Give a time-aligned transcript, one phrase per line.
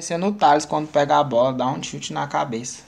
[0.00, 2.84] Sendo o Thales quando pega a bola, dá um chute na cabeça.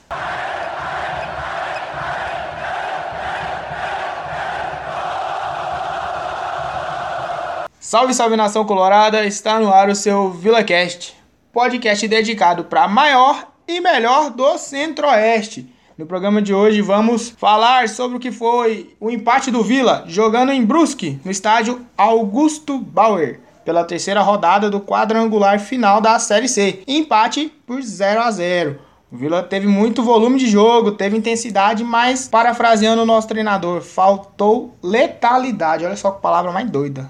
[7.79, 9.25] Salve, salve nação colorada!
[9.25, 11.13] Está no ar o seu VilaCast,
[11.51, 15.69] podcast dedicado para maior e melhor do Centro-Oeste.
[15.97, 20.53] No programa de hoje vamos falar sobre o que foi o empate do Vila jogando
[20.53, 23.41] em Brusque, no estádio Augusto Bauer,
[23.71, 26.83] pela terceira rodada do quadrangular final da Série C.
[26.85, 28.77] Empate por 0 a 0.
[29.09, 34.75] O Vila teve muito volume de jogo, teve intensidade, mas parafraseando o nosso treinador, faltou
[34.83, 35.85] letalidade.
[35.85, 37.09] Olha só que palavra mais doida.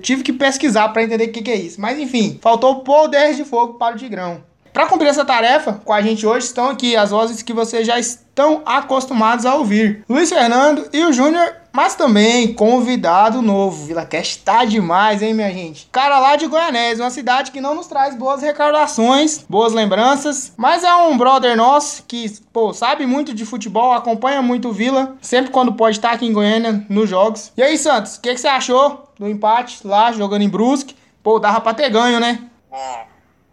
[0.00, 1.78] Tive que pesquisar para entender o que, que é isso.
[1.78, 4.42] Mas enfim, faltou poder de fogo para o Tigrão.
[4.72, 7.98] Para cumprir essa tarefa, com a gente hoje estão aqui as vozes que vocês já
[7.98, 13.86] estão acostumados a ouvir: Luiz Fernando e o Júnior, mas também convidado novo.
[13.86, 15.88] Vila Cash tá demais, hein, minha gente?
[15.92, 20.84] Cara lá de Goianés, uma cidade que não nos traz boas recordações, boas lembranças, mas
[20.84, 25.50] é um brother nosso que, pô, sabe muito de futebol, acompanha muito o Vila, sempre
[25.50, 27.52] quando pode estar aqui em Goiânia nos jogos.
[27.56, 30.96] E aí, Santos, o que, que você achou do empate lá, jogando em Brusque?
[31.22, 32.40] Pô, dava pra ter ganho, né?
[32.70, 33.06] Bom,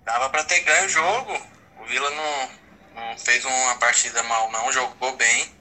[0.06, 1.34] dava para ter ganho o jogo.
[1.81, 5.56] O Vila não, não fez uma partida mal, não, jogou bem.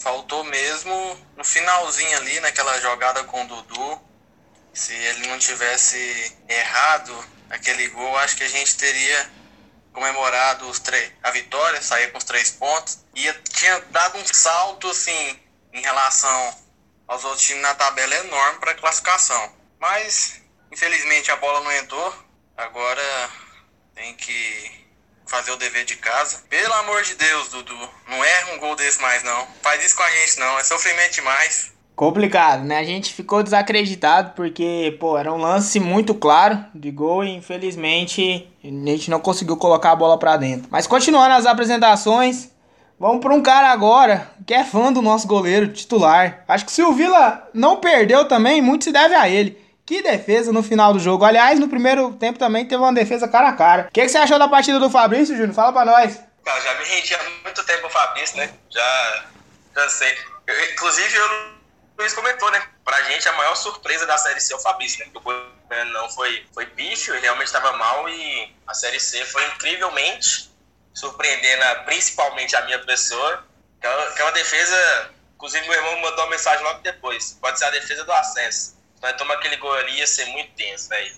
[0.00, 4.00] Faltou mesmo no finalzinho ali, naquela jogada com o Dudu.
[4.72, 9.30] Se ele não tivesse errado aquele gol, acho que a gente teria
[9.92, 13.04] comemorado os três, a vitória, sair com os três pontos.
[13.14, 15.40] E tinha dado um salto, assim,
[15.72, 16.56] em relação
[17.08, 19.52] aos outros times na tabela enorme para classificação.
[19.80, 22.14] Mas, infelizmente, a bola não entrou.
[22.56, 23.30] Agora
[23.94, 24.87] tem que
[25.28, 26.42] fazer o dever de casa.
[26.48, 29.46] Pelo amor de Deus, Dudu, não erra um gol desse mais não.
[29.62, 31.72] Faz isso com a gente não, é sofrimento demais.
[31.94, 32.78] Complicado, né?
[32.78, 38.48] A gente ficou desacreditado porque, pô, era um lance muito claro de gol e infelizmente
[38.62, 40.68] a gente não conseguiu colocar a bola para dentro.
[40.70, 42.50] Mas continuando as apresentações,
[43.00, 46.44] vamos para um cara agora que é fã do nosso goleiro titular.
[46.46, 49.58] Acho que se o Vila não perdeu também, muito se deve a ele.
[49.88, 51.24] Que defesa no final do jogo.
[51.24, 53.86] Aliás, no primeiro tempo também teve uma defesa cara a cara.
[53.88, 55.54] O que, que você achou da partida do Fabrício, Júnior?
[55.54, 56.20] Fala pra nós.
[56.44, 58.52] Já me rendi há muito tempo o Fabrício, né?
[58.68, 59.24] Já,
[59.74, 60.14] já sei.
[60.46, 61.52] Eu, inclusive, o
[61.98, 62.62] Luiz comentou, né?
[62.84, 65.10] Pra gente, a maior surpresa da Série C é o Fabrício, né?
[65.14, 70.50] O não foi, foi bicho, ele realmente estava mal e a Série C foi incrivelmente
[70.92, 73.42] surpreendendo principalmente a minha pessoa.
[73.80, 77.38] Que é uma defesa, inclusive meu irmão mandou uma mensagem logo depois.
[77.40, 80.88] Pode ser a defesa do acesso nós tomar aquele gol ali ia ser muito tenso,
[80.88, 81.16] velho.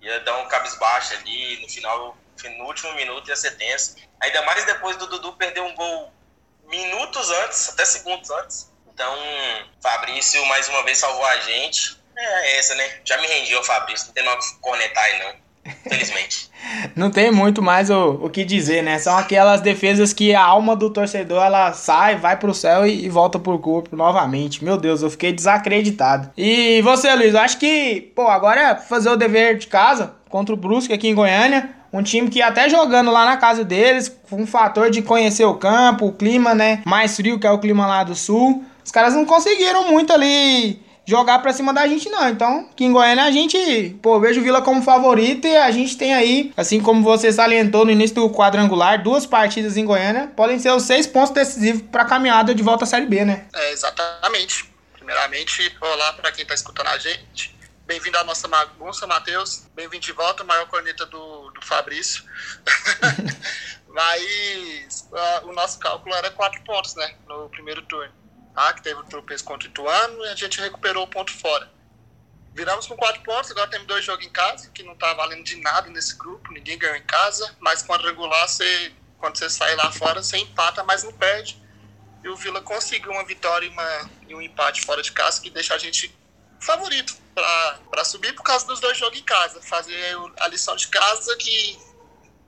[0.00, 2.16] Ia dar um cabisbaixo ali, no final,
[2.58, 3.96] no último minuto ia ser tenso.
[4.20, 6.12] Ainda mais depois do Dudu perder um gol
[6.64, 8.72] minutos antes, até segundos antes.
[8.86, 9.14] Então,
[9.82, 12.00] Fabrício mais uma vez salvou a gente.
[12.16, 13.00] É essa, né?
[13.04, 15.45] Já me rendi ao Fabrício, não tem nada que cornetar aí não.
[15.88, 16.50] Felizmente.
[16.94, 18.98] não tem muito mais o, o que dizer, né?
[18.98, 23.08] São aquelas defesas que a alma do torcedor ela sai, vai pro céu e, e
[23.08, 24.64] volta pro corpo novamente.
[24.64, 26.30] Meu Deus, eu fiquei desacreditado.
[26.36, 30.54] E você, Luiz, eu acho que, pô, agora é fazer o dever de casa contra
[30.54, 31.70] o Brusque aqui em Goiânia.
[31.92, 35.54] Um time que até jogando lá na casa deles, com um fator de conhecer o
[35.54, 36.82] campo, o clima, né?
[36.84, 38.64] Mais frio que é o clima lá do sul.
[38.84, 42.28] Os caras não conseguiram muito ali jogar pra cima da gente, não.
[42.28, 45.96] Então, aqui em Goiânia a gente, pô, vejo o Vila como favorito e a gente
[45.96, 50.58] tem aí, assim como você salientou no início do quadrangular, duas partidas em Goiânia podem
[50.58, 53.46] ser os seis pontos decisivos pra caminhada de volta à Série B, né?
[53.54, 54.68] É, exatamente.
[54.94, 57.56] Primeiramente, olá para quem tá escutando a gente.
[57.86, 59.64] Bem-vindo à nossa bagunça, Matheus.
[59.76, 62.24] Bem-vindo de volta, maior corneta do, do Fabrício.
[63.88, 67.14] Mas uh, o nosso cálculo era quatro pontos, né?
[67.28, 68.12] No primeiro turno
[68.56, 68.72] tá?
[68.72, 71.70] que teve o tropeço contra o Ituano, e a gente recuperou o ponto fora.
[72.54, 75.56] Viramos com quatro pontos, agora temos dois jogos em casa, que não está valendo de
[75.56, 79.92] nada nesse grupo, ninguém ganhou em casa, mas quando regular, você, quando você sai lá
[79.92, 81.62] fora, você empata, mas não perde.
[82.24, 85.50] E o Vila conseguiu uma vitória e, uma, e um empate fora de casa que
[85.50, 86.12] deixa a gente
[86.58, 87.14] favorito
[87.90, 89.60] para subir por causa dos dois jogos em casa.
[89.60, 91.78] Fazer a lição de casa que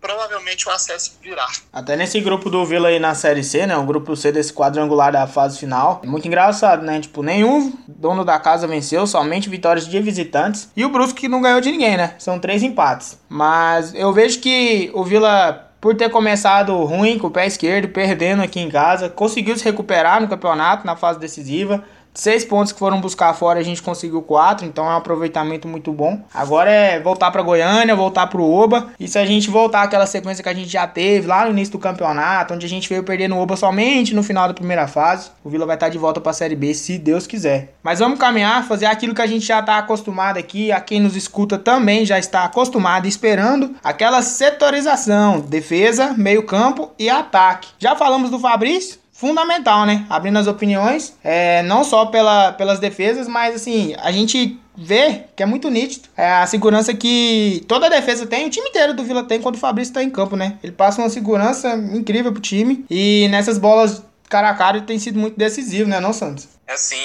[0.00, 1.46] provavelmente o acesso virá.
[1.72, 3.76] Até nesse grupo do Vila aí na Série C, né?
[3.76, 6.00] O grupo C desse quadrangular da fase final.
[6.02, 7.00] É muito engraçado, né?
[7.00, 10.70] Tipo, nenhum dono da casa venceu, somente vitórias de visitantes.
[10.76, 12.14] E o Brusque não ganhou de ninguém, né?
[12.18, 13.18] São três empates.
[13.28, 18.42] Mas eu vejo que o Vila por ter começado ruim com o pé esquerdo, perdendo
[18.42, 21.84] aqui em casa, conseguiu se recuperar no campeonato, na fase decisiva
[22.18, 25.92] seis pontos que foram buscar fora, a gente conseguiu quatro, então é um aproveitamento muito
[25.92, 26.20] bom.
[26.34, 28.88] Agora é voltar para Goiânia, voltar pro Oba.
[28.98, 31.72] E se a gente voltar aquela sequência que a gente já teve lá no início
[31.72, 35.30] do campeonato, onde a gente veio perder no Oba somente no final da primeira fase,
[35.44, 37.74] o Vila vai estar de volta para a Série B, se Deus quiser.
[37.84, 41.14] Mas vamos caminhar, fazer aquilo que a gente já está acostumado aqui, a quem nos
[41.14, 47.68] escuta também já está acostumado esperando, aquela setorização, defesa, meio-campo e ataque.
[47.78, 50.06] Já falamos do Fabrício, fundamental, né?
[50.08, 55.42] Abrindo as opiniões, é, não só pela, pelas defesas, mas assim, a gente vê que
[55.42, 59.02] é muito nítido é a segurança que toda a defesa tem, o time inteiro do
[59.02, 60.56] Vila tem quando o Fabrício está em campo, né?
[60.62, 65.18] Ele passa uma segurança incrível pro time e nessas bolas cara a cara tem sido
[65.18, 66.46] muito decisivo, né, não, Santos?
[66.68, 67.04] É sim.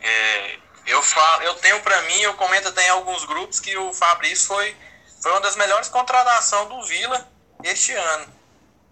[0.00, 3.92] É, eu, falo, eu tenho para mim, eu comento até em alguns grupos que o
[3.92, 4.74] Fabrício foi,
[5.20, 7.28] foi uma das melhores contratações do Vila
[7.62, 8.39] este ano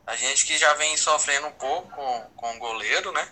[0.09, 3.29] a gente que já vem sofrendo um pouco com, com o goleiro, né?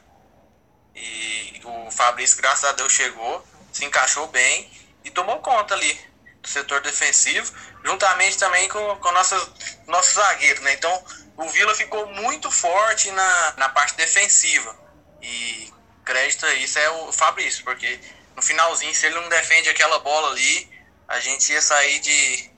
[0.94, 3.42] E o Fabrício, graças a Deus, chegou,
[3.72, 4.70] se encaixou bem
[5.02, 5.98] e tomou conta ali
[6.42, 7.50] do setor defensivo,
[7.82, 9.50] juntamente também com, com nossos,
[9.86, 10.74] nossos zagueiros, né?
[10.74, 11.04] Então,
[11.38, 14.76] o Vila ficou muito forte na, na parte defensiva.
[15.22, 15.72] E
[16.04, 17.98] crédito a isso é o Fabrício, porque
[18.36, 20.70] no finalzinho, se ele não defende aquela bola ali,
[21.08, 22.50] a gente ia sair de,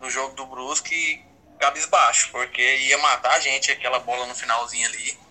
[0.00, 1.24] do jogo do Brusque
[1.64, 5.23] cabisbaixo, porque ia matar a gente aquela bola no finalzinho ali.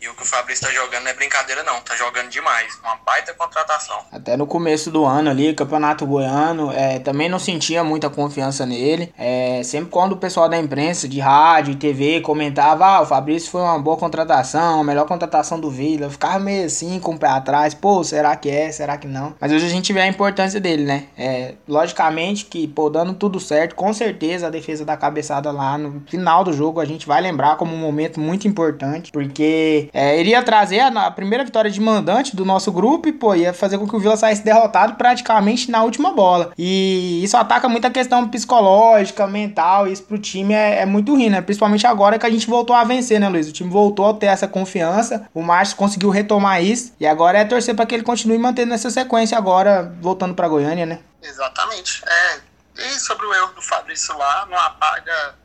[0.00, 1.78] E o que o Fabrício tá jogando não é brincadeira, não.
[1.82, 2.78] Tá jogando demais.
[2.82, 3.98] Uma baita contratação.
[4.10, 9.12] Até no começo do ano ali, Campeonato Goiano, é, também não sentia muita confiança nele.
[9.18, 13.50] É, sempre quando o pessoal da imprensa, de rádio e TV, comentava: ah, o Fabrício
[13.50, 16.06] foi uma boa contratação, a melhor contratação do Vila.
[16.06, 17.74] Eu ficava meio assim, com o pé atrás.
[17.74, 18.72] Pô, será que é?
[18.72, 19.34] Será que não?
[19.38, 21.08] Mas hoje a gente vê a importância dele, né?
[21.14, 26.02] É, logicamente que, pô, dando tudo certo, com certeza a defesa da cabeçada lá no
[26.08, 30.42] final do jogo a gente vai lembrar como um momento muito importante, porque é, iria
[30.42, 33.88] trazer a, a, primeira vitória de mandante do nosso grupo e, pô, ia fazer com
[33.88, 36.52] que o Vila saísse derrotado praticamente na última bola.
[36.56, 41.12] E isso ataca muito a questão psicológica, mental, e isso pro time é, é muito
[41.12, 41.40] ruim, né?
[41.40, 43.48] Principalmente agora que a gente voltou a vencer, né, Luiz?
[43.48, 47.44] O time voltou a ter essa confiança, o Márcio conseguiu retomar isso, e agora é
[47.44, 51.00] torcer para que ele continue mantendo essa sequência agora, voltando para Goiânia, né?
[51.22, 52.02] Exatamente.
[52.06, 52.40] É,
[52.78, 55.39] e sobre o erro do Fabrício lá, não apaga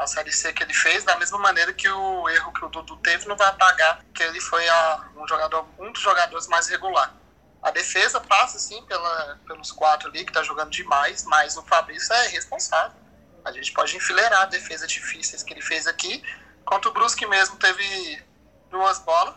[0.00, 2.96] a Série C que ele fez, da mesma maneira que o erro que o Dudu
[2.96, 7.14] teve não vai apagar que ele foi a, um, jogador, um dos jogadores mais regular.
[7.62, 12.14] A defesa passa, sim, pela, pelos quatro ali, que tá jogando demais, mas o Fabrício
[12.14, 12.98] é responsável.
[13.44, 16.24] A gente pode enfileirar defesas difíceis que ele fez aqui,
[16.62, 18.22] enquanto o Brusque mesmo teve
[18.70, 19.34] duas bolas,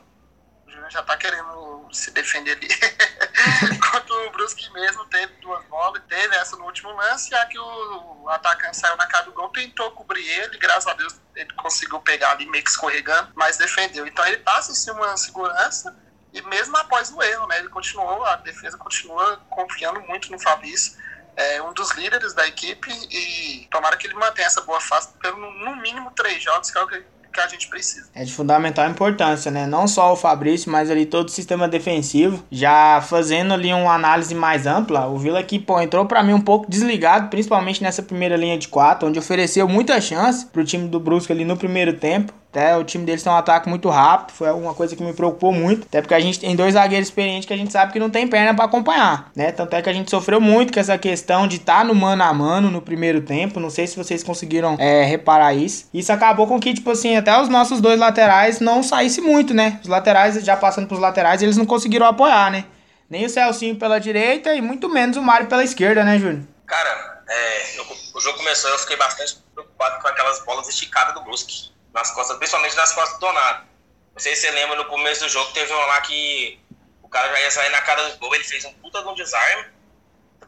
[0.90, 2.68] já tá querendo se defender ali.
[3.74, 8.30] Enquanto o Brusque mesmo teve duas bolas, teve essa no último lance, a que o
[8.30, 12.32] atacante saiu na cara do gol, tentou cobrir ele, graças a Deus ele conseguiu pegar
[12.32, 14.06] ali meio que escorregando, mas defendeu.
[14.06, 15.96] Então ele passa em cima uma segurança,
[16.32, 20.98] e mesmo após o erro, né, ele continuou, a defesa continua confiando muito no Fabrício,
[21.36, 25.38] é um dos líderes da equipe, e tomara que ele mantenha essa boa fase pelo
[25.38, 27.04] no mínimo três jogos, que é o que
[27.34, 28.08] que a gente precisa.
[28.14, 29.66] É de fundamental importância, né?
[29.66, 32.44] Não só o Fabrício, mas ali todo o sistema defensivo.
[32.52, 36.42] Já fazendo ali uma análise mais ampla, o Vila aqui, pô, entrou para mim um
[36.42, 41.00] pouco desligado, principalmente nessa primeira linha de quatro, onde ofereceu muita chance pro time do
[41.00, 42.34] Brusque ali no primeiro tempo.
[42.54, 45.52] Até o time deles tem um ataque muito rápido, foi uma coisa que me preocupou
[45.52, 45.88] muito.
[45.88, 48.28] Até porque a gente tem dois zagueiros experientes que a gente sabe que não tem
[48.28, 49.52] perna para acompanhar, né?
[49.52, 52.22] Tanto é que a gente sofreu muito com essa questão de estar tá no mano
[52.22, 53.60] a mano no primeiro tempo.
[53.60, 55.90] Não sei se vocês conseguiram é, reparar isso.
[55.92, 59.80] Isso acabou com que, tipo assim, até os nossos dois laterais não saísse muito, né?
[59.82, 62.66] Os laterais, já passando pros laterais, eles não conseguiram apoiar, né?
[63.10, 66.44] Nem o Celcinho pela direita e muito menos o Mário pela esquerda, né, Júnior?
[66.68, 67.82] Cara, é,
[68.14, 72.38] o jogo começou eu fiquei bastante preocupado com aquelas bolas esticadas do Brusque nas costas,
[72.38, 73.68] principalmente nas costas do Donato.
[74.14, 76.60] Não sei se você lembra, no começo do jogo teve uma lá que
[77.02, 79.14] o cara já ia sair na cara do gol, ele fez um puta de um
[79.14, 79.72] desarme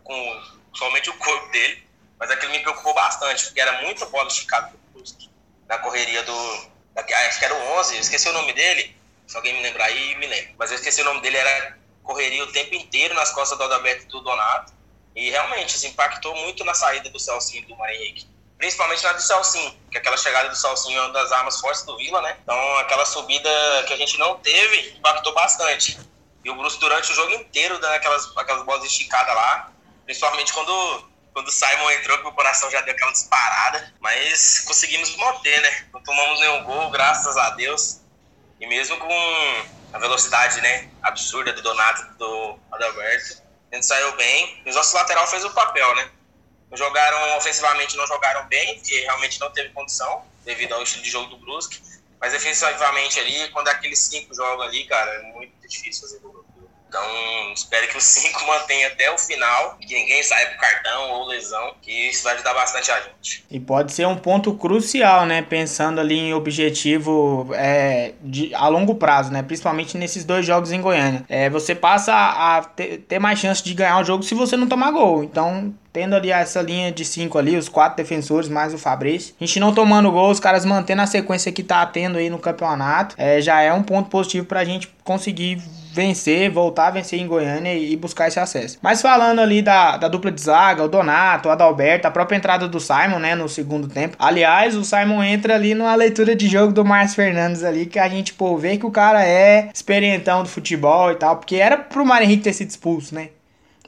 [0.04, 0.44] com
[0.74, 1.84] somente o corpo dele,
[2.20, 4.74] mas aquilo me preocupou bastante, porque era muita bola esticada
[5.68, 6.76] na correria do.
[6.94, 8.96] Da, acho que era o 11, eu esqueci o nome dele,
[9.28, 10.54] se alguém me lembrar aí, me lembra.
[10.58, 14.04] Mas eu esqueci o nome dele, era correria o tempo inteiro nas costas do Adalberto
[14.04, 14.74] e do Donato,
[15.16, 19.14] e realmente isso impactou muito na saída do Celcinho e do Marinho Henrique principalmente na
[19.14, 22.38] do Salsim, que aquela chegada do Salsim é uma das armas fortes do Vila, né?
[22.42, 23.50] Então aquela subida
[23.88, 26.00] que a gente não teve impactou bastante.
[26.44, 29.72] E o Bruce durante o jogo inteiro dando aquelas, aquelas bolas esticadas lá,
[30.06, 35.16] principalmente quando, quando o Simon entrou que o coração já deu aquela disparada, mas conseguimos
[35.18, 35.88] manter, né?
[35.92, 38.02] Não tomamos nenhum gol, graças a Deus.
[38.60, 44.62] E mesmo com a velocidade, né, absurda do Donato do Adalberto, a gente saiu bem.
[44.66, 46.10] E o nosso lateral fez o papel, né?
[46.76, 51.30] Jogaram ofensivamente, não jogaram bem, porque realmente não teve condição, devido ao estilo de jogo
[51.30, 51.82] do Brusque.
[52.20, 56.45] Mas defensivamente ali, quando é aqueles cinco jogam ali, cara, é muito difícil fazer gol.
[56.96, 61.28] Então, espero que o 5 mantenha até o final, que ninguém saia pro cartão ou
[61.28, 63.44] lesão, que isso vai ajudar bastante a gente.
[63.52, 65.42] E pode ser um ponto crucial, né?
[65.42, 69.44] Pensando ali em objetivo é, de, a longo prazo, né?
[69.44, 71.26] Principalmente nesses dois jogos em Goiânia.
[71.28, 74.68] É, você passa a ter, ter mais chance de ganhar o jogo se você não
[74.68, 75.24] tomar gol.
[75.24, 79.36] Então, tendo ali essa linha de cinco ali, os quatro defensores mais o Fabrício.
[79.40, 82.40] A gente não tomando gol, os caras mantendo a sequência que tá tendo aí no
[82.40, 85.62] campeonato, é, já é um ponto positivo pra gente conseguir
[85.96, 88.78] vencer, voltar a vencer em Goiânia e buscar esse acesso.
[88.82, 92.68] Mas falando ali da, da dupla de zaga, o Donato, o Adalberto, a própria entrada
[92.68, 94.18] do Simon, né, no segundo tempo.
[94.20, 98.10] Aliás, o Simon entra ali numa leitura de jogo do Márcio Fernandes ali, que a
[98.10, 102.06] gente, pô, vê que o cara é experientão do futebol e tal, porque era pro
[102.06, 103.30] Mário Henrique ter sido expulso, né?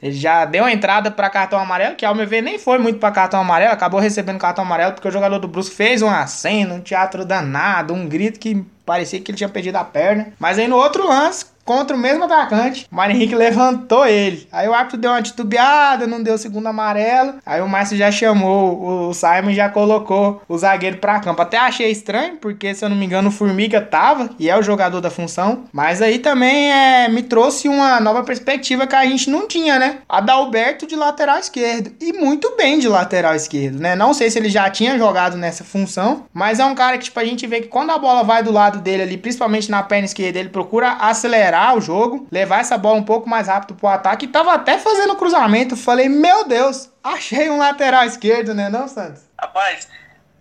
[0.00, 2.98] Ele já deu a entrada para cartão amarelo, que ao meu ver nem foi muito
[3.00, 6.76] para cartão amarelo, acabou recebendo cartão amarelo porque o jogador do Brusque fez um aceno,
[6.76, 10.32] um teatro danado, um grito que parecia que ele tinha perdido a perna.
[10.38, 12.88] Mas aí no outro lance, contra o mesmo atacante.
[12.90, 14.48] O Mário Henrique levantou ele.
[14.50, 17.34] Aí o árbitro deu uma titubeada, não deu o segundo amarelo.
[17.44, 21.42] Aí o Márcio já chamou o Simon já colocou o zagueiro pra campo.
[21.42, 24.62] Até achei estranho, porque se eu não me engano o Formiga tava e é o
[24.62, 25.64] jogador da função.
[25.70, 29.98] Mas aí também é, me trouxe uma nova perspectiva que a gente não tinha, né?
[30.08, 31.92] Adalberto de lateral esquerdo.
[32.00, 33.94] E muito bem de lateral esquerdo, né?
[33.94, 37.20] Não sei se ele já tinha jogado nessa função, mas é um cara que tipo,
[37.20, 40.06] a gente vê que quando a bola vai do lado dele ali, principalmente na perna
[40.06, 44.26] esquerda, ele procura acelerar o jogo, levar essa bola um pouco mais rápido pro ataque.
[44.26, 45.76] E tava até fazendo cruzamento.
[45.76, 49.22] Falei, meu Deus, achei um lateral esquerdo, né, não, Santos?
[49.38, 49.88] Rapaz,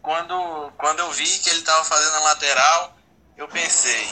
[0.02, 2.98] quando, quando eu vi que ele tava fazendo a lateral,
[3.38, 4.08] eu pensei,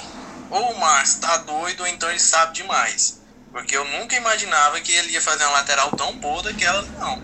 [0.50, 3.22] ou o Márcio tá doido, ou então ele sabe demais.
[3.52, 7.22] Porque eu nunca imaginava que ele ia fazer uma lateral tão boa daquela, não.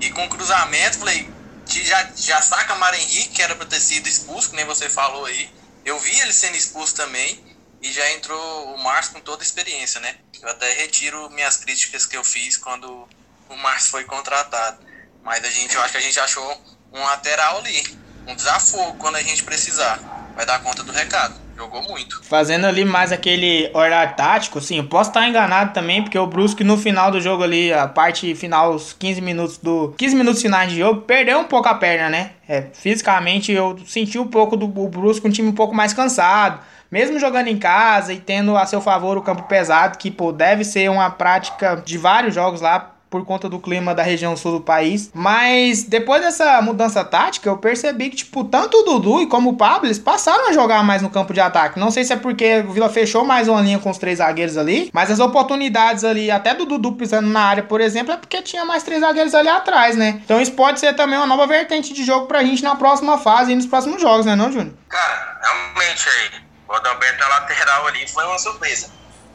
[0.00, 1.30] E com cruzamento, falei,
[1.66, 5.26] já, já saca Mara Henrique, que era pra ter sido expulso, que nem você falou
[5.26, 5.48] aí.
[5.84, 7.38] Eu vi ele sendo expulso também.
[7.82, 10.14] E já entrou o Márcio com toda a experiência, né?
[10.42, 13.08] Eu até retiro minhas críticas que eu fiz quando
[13.48, 14.78] o Márcio foi contratado.
[15.24, 17.82] Mas a gente, eu acho que a gente achou um lateral ali,
[18.26, 19.98] um desafogo quando a gente precisar.
[20.36, 21.34] Vai dar conta do recado.
[21.56, 22.22] Jogou muito.
[22.24, 26.64] Fazendo ali mais aquele horário tático, sim, eu posso estar enganado também, porque o Brusque
[26.64, 29.94] no final do jogo ali, a parte final, os 15 minutos do.
[29.98, 32.32] 15 minutos finais de jogo, perdeu um pouco a perna, né?
[32.48, 36.60] É, fisicamente eu senti um pouco do Brusque um time um pouco mais cansado
[36.90, 40.64] mesmo jogando em casa e tendo a seu favor o campo pesado, que pô, deve
[40.64, 44.60] ser uma prática de vários jogos lá por conta do clima da região sul do
[44.60, 45.10] país.
[45.12, 49.56] Mas depois dessa mudança tática, eu percebi que, tipo, tanto o Dudu e como o
[49.56, 51.78] Pablo, eles passaram a jogar mais no campo de ataque.
[51.78, 54.56] Não sei se é porque o Vila fechou mais uma linha com os três zagueiros
[54.56, 58.40] ali, mas as oportunidades ali, até do Dudu pisando na área, por exemplo, é porque
[58.42, 60.20] tinha mais três zagueiros ali atrás, né?
[60.24, 63.50] Então isso pode ser também uma nova vertente de jogo pra gente na próxima fase
[63.50, 64.72] e nos próximos jogos, né, não, Júnior?
[64.88, 68.92] Cara, realmente aí o Adalberto na lateral ali foi uma surpresa.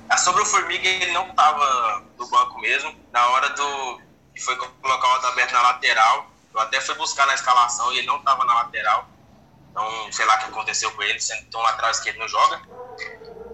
[0.10, 2.96] Ah, sobre o Formiga, ele não estava no banco mesmo.
[3.12, 4.02] Na hora do
[4.34, 8.08] que foi colocar o Adalberto na lateral, eu até fui buscar na escalação e ele
[8.08, 9.10] não estava na lateral.
[9.70, 12.62] Então, sei lá o que aconteceu com ele, sendo que um lateral esquerdo não joga.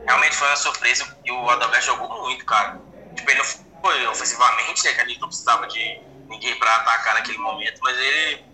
[0.06, 2.80] Realmente foi uma surpresa e o Adalberto jogou muito, cara.
[3.16, 7.16] Tipo, ele não foi ofensivamente, né, que a gente não precisava de ninguém para atacar
[7.16, 8.46] naquele momento, mas ele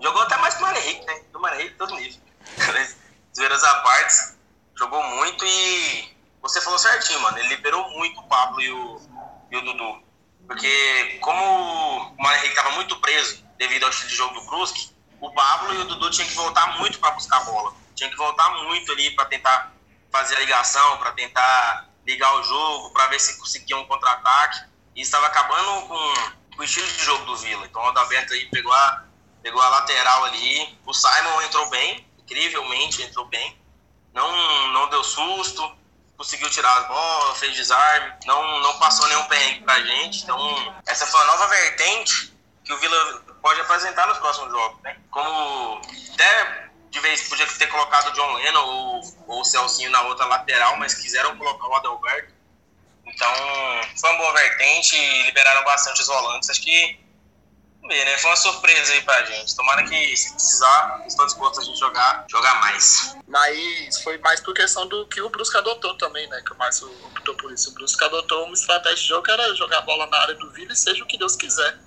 [0.00, 1.20] jogou até mais que o Henrique, né?
[1.34, 2.18] O Mário Henrique, todo nível.
[3.36, 4.34] Zoeiras à parte,
[4.76, 7.38] jogou muito e você falou certinho, mano.
[7.38, 9.00] Ele liberou muito o Pablo e o,
[9.50, 10.02] e o Dudu.
[10.46, 14.90] Porque como o Mário Henrique estava muito preso devido ao estilo de jogo do Brusque,
[15.20, 17.74] o Pablo e o Dudu tinham que voltar muito para buscar a bola.
[17.94, 19.72] Tinha que voltar muito ali para tentar
[20.12, 24.66] fazer a ligação, para tentar ligar o jogo, para ver se conseguia um contra-ataque.
[24.94, 26.14] E estava acabando com,
[26.56, 27.64] com, o estilo de jogo do Vila.
[27.64, 29.04] Então o Adalberto aí pegou a,
[29.42, 30.78] pegou a lateral ali.
[30.84, 33.63] O Simon entrou bem, incrivelmente entrou bem
[34.14, 35.76] não, não deu susto,
[36.16, 40.22] conseguiu tirar as bolas, fez desarme, não, não passou nenhum perrengue pra gente.
[40.22, 42.32] Então, essa foi a nova vertente
[42.64, 44.96] que o Vila pode apresentar nos próximos jogos, né?
[45.10, 45.80] Como
[46.12, 50.24] até de vez podia ter colocado o John Lennon ou, ou o Celcinho na outra
[50.26, 52.32] lateral, mas quiseram colocar o Adalberto.
[53.04, 53.34] Então,
[54.00, 56.48] foi uma boa vertente liberaram bastante os volantes.
[56.48, 57.03] Acho que
[57.88, 58.18] ver, né?
[58.18, 59.54] Foi uma surpresa aí pra gente.
[59.56, 63.16] Tomara que, se precisar, estão dispostos a gente jogar, jogar mais.
[63.26, 66.42] Mas foi mais por questão do que o Brusque adotou também, né?
[66.44, 67.70] Que o Márcio optou por isso.
[67.70, 70.50] O Brusque adotou uma estratégia de jogo que era jogar a bola na área do
[70.50, 71.78] Vila e seja o que Deus quiser.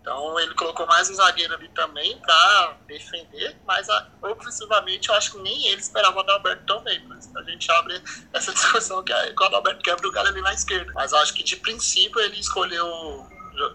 [0.00, 3.86] Então ele colocou mais um zagueiro ali também para defender, mas
[4.22, 7.00] ofensivamente eu acho que nem ele esperava o Adalberto também.
[7.06, 10.54] Por isso a gente abre essa discussão que, o Adalberto quebra o galho ali na
[10.54, 10.90] esquerda.
[10.94, 13.26] Mas acho que de princípio ele escolheu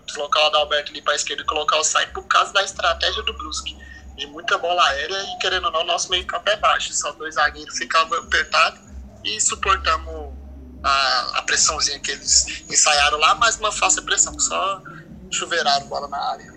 [0.06, 3.22] deslocar o Adalberto ali para a esquerda e colocar o Sainz por causa da estratégia
[3.24, 3.78] do Brusque.
[4.16, 6.94] De muita bola aérea e, querendo ou não, nosso meio campo é baixo.
[6.94, 8.80] Só dois zagueiros ficavam apertados
[9.24, 10.34] e suportamos
[10.84, 14.82] a, a pressãozinha que eles ensaiaram lá, mas uma falsa pressão, só
[15.32, 16.55] chuveiraram bola na área.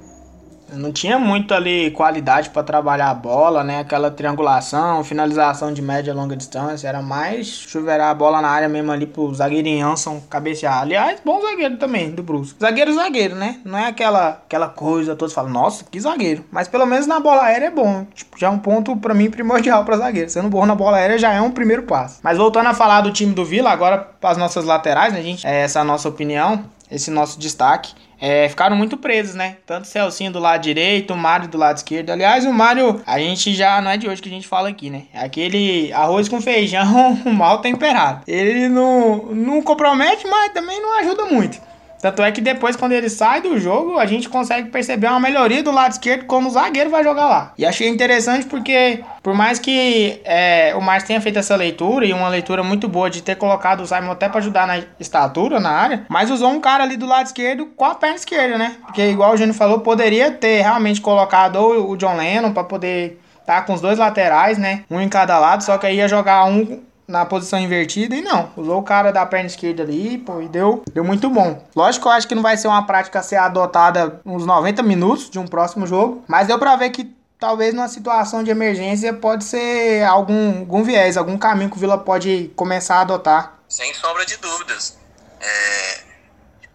[0.73, 3.81] Não tinha muito ali qualidade para trabalhar a bola, né?
[3.81, 6.89] Aquela triangulação, finalização de média e longa distância.
[6.89, 10.83] Era mais chuveirar a bola na área mesmo ali pro zagueirinho Anson cabecear.
[10.83, 12.55] Aliás, bom zagueiro também, do Bruce.
[12.61, 13.61] Zagueiro, zagueiro, né?
[13.65, 16.45] Não é aquela, aquela coisa, todos falam, nossa, que zagueiro.
[16.51, 18.07] Mas pelo menos na bola aérea é bom.
[18.15, 20.31] Tipo, já é um ponto para mim primordial para zagueiro.
[20.31, 22.21] Sendo bom na bola aérea já é um primeiro passo.
[22.23, 25.47] Mas voltando a falar do time do Vila, agora para as nossas laterais, né, gente?
[25.47, 29.59] É essa a nossa opinião, esse nosso destaque é, ficaram muito presos, né?
[29.65, 32.11] Tanto o Celcinho do lado direito, o Mário do lado esquerdo.
[32.11, 34.91] Aliás, o Mário, a gente já não é de hoje que a gente fala aqui,
[34.91, 35.05] né?
[35.15, 38.23] Aquele arroz com feijão mal temperado.
[38.27, 41.68] Ele não, não compromete, mas também não ajuda muito.
[42.01, 45.63] Tanto é que depois, quando ele sai do jogo, a gente consegue perceber uma melhoria
[45.63, 47.53] do lado esquerdo como o zagueiro vai jogar lá.
[47.59, 52.13] E achei interessante porque, por mais que é, o Márcio tenha feito essa leitura, e
[52.13, 55.71] uma leitura muito boa de ter colocado o Simon até para ajudar na estatura, na
[55.71, 58.77] área, mas usou um cara ali do lado esquerdo com a perna esquerda, né?
[58.87, 63.63] Porque, igual o Júnior falou, poderia ter realmente colocado o John Lennon para poder tá
[63.63, 64.85] com os dois laterais, né?
[64.91, 68.53] Um em cada lado, só que aí ia jogar um na posição invertida e não.
[68.55, 71.67] Usou o cara da perna esquerda ali, pô, e deu, deu muito bom.
[71.75, 74.83] Lógico que eu acho que não vai ser uma prática a ser adotada uns 90
[74.83, 79.15] minutos de um próximo jogo, mas deu pra ver que talvez numa situação de emergência
[79.15, 83.59] pode ser algum, algum viés, algum caminho que o Vila pode começar a adotar.
[83.69, 84.99] Sem sombra de dúvidas.
[85.41, 86.01] É,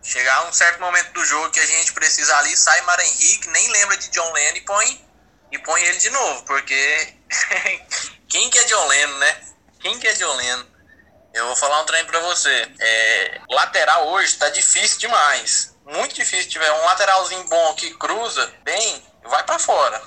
[0.01, 3.69] chegar um certo momento do jogo que a gente precisa ali, sai Mara Henrique, nem
[3.71, 5.05] lembra de John Lennon e põe,
[5.51, 7.13] e põe ele de novo, porque
[8.27, 9.52] quem que é John Lennon, né?
[9.83, 10.63] Quem que é John Lennon?
[11.33, 12.71] Eu vou falar um trem pra você.
[12.79, 15.75] É, lateral hoje tá difícil demais.
[15.85, 16.49] Muito difícil.
[16.49, 20.01] tiver um lateralzinho bom que cruza bem, vai para fora.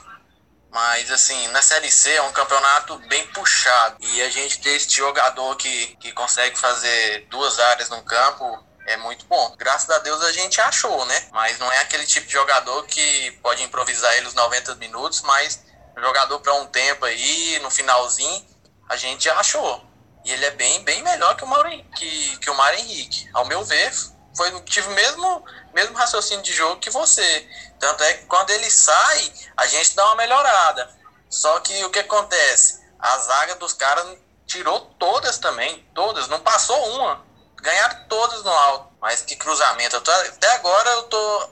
[0.71, 3.99] Mas, assim, na Série C é um campeonato bem puxado.
[4.01, 8.97] E a gente ter esse jogador que, que consegue fazer duas áreas no campo é
[8.97, 9.55] muito bom.
[9.59, 11.29] Graças a Deus a gente achou, né?
[11.33, 15.63] Mas não é aquele tipo de jogador que pode improvisar ele os 90 minutos, mas
[15.99, 18.56] jogador para um tempo aí, no finalzinho
[18.89, 19.85] a gente achou.
[20.25, 23.29] E ele é bem, bem melhor que o Mauro, que, que o Mário Henrique.
[23.33, 23.93] Ao meu ver,
[24.37, 27.49] foi, tive o mesmo, mesmo raciocínio de jogo que você.
[27.79, 30.91] Tanto é que quando ele sai, a gente dá uma melhorada.
[31.31, 32.85] Só que o que acontece?
[32.99, 37.25] A zaga dos caras tirou todas também, todas, não passou uma.
[37.57, 38.97] Ganharam todas no alto.
[39.01, 40.01] Mas que cruzamento.
[40.01, 41.51] Tô, até agora eu tô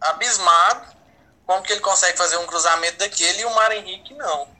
[0.00, 0.96] abismado
[1.46, 4.55] como que ele consegue fazer um cruzamento daquele e o Mário Henrique não.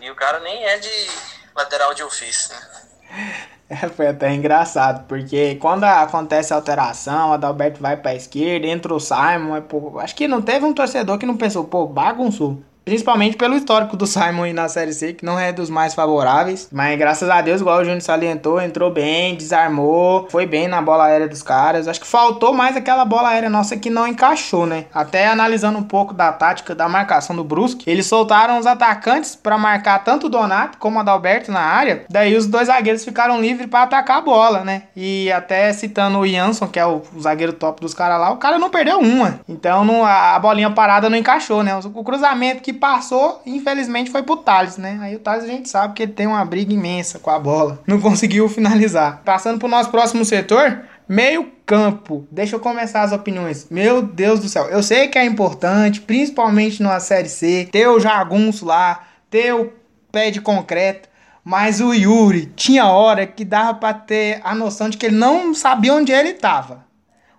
[0.00, 1.10] E o cara nem é de
[1.54, 3.40] lateral de ofício, né?
[3.70, 8.94] É, foi até engraçado, porque quando acontece a alteração, a Adalberto vai pra esquerda, entra
[8.94, 12.62] o Simon, é, pô, acho que não teve um torcedor que não pensou, pô, bagunçou.
[12.88, 16.70] Principalmente pelo histórico do Simon aí na Série C, que não é dos mais favoráveis.
[16.72, 21.04] Mas graças a Deus, igual o Júnior salientou, entrou bem, desarmou, foi bem na bola
[21.04, 21.86] aérea dos caras.
[21.86, 24.86] Acho que faltou mais aquela bola aérea nossa que não encaixou, né?
[24.94, 29.58] Até analisando um pouco da tática da marcação do Brusque, eles soltaram os atacantes para
[29.58, 32.06] marcar tanto o Donato como o Adalberto na área.
[32.08, 34.84] Daí os dois zagueiros ficaram livres para atacar a bola, né?
[34.96, 38.58] E até citando o Jansson, que é o, zagueiro top dos caras lá, o cara
[38.58, 39.40] não perdeu uma.
[39.46, 41.74] Então não, a, a bolinha parada não encaixou, né?
[41.74, 44.98] O, o cruzamento que passou, infelizmente, foi pro Thales, né?
[45.00, 47.82] Aí o Thales a gente sabe que ele tem uma briga imensa com a bola.
[47.86, 49.22] Não conseguiu finalizar.
[49.24, 52.26] Passando pro nosso próximo setor, meio campo.
[52.30, 53.66] Deixa eu começar as opiniões.
[53.70, 54.66] Meu Deus do céu.
[54.66, 59.72] Eu sei que é importante, principalmente numa Série C, ter o jagunço lá, ter o
[60.10, 61.08] pé de concreto.
[61.44, 65.54] Mas o Yuri tinha hora que dava para ter a noção de que ele não
[65.54, 66.84] sabia onde ele estava.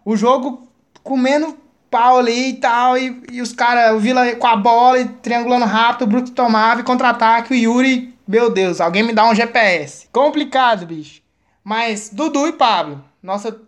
[0.04, 0.67] O jogo
[1.04, 1.56] comendo
[1.89, 5.65] pau ali e tal, e, e os caras, o Vila com a bola e triangulando
[5.65, 10.08] rápido, o Brook tomava e contra-ataque, o Yuri, meu Deus, alguém me dá um GPS.
[10.12, 11.21] Complicado, bicho.
[11.63, 13.60] Mas Dudu e Pablo, nossa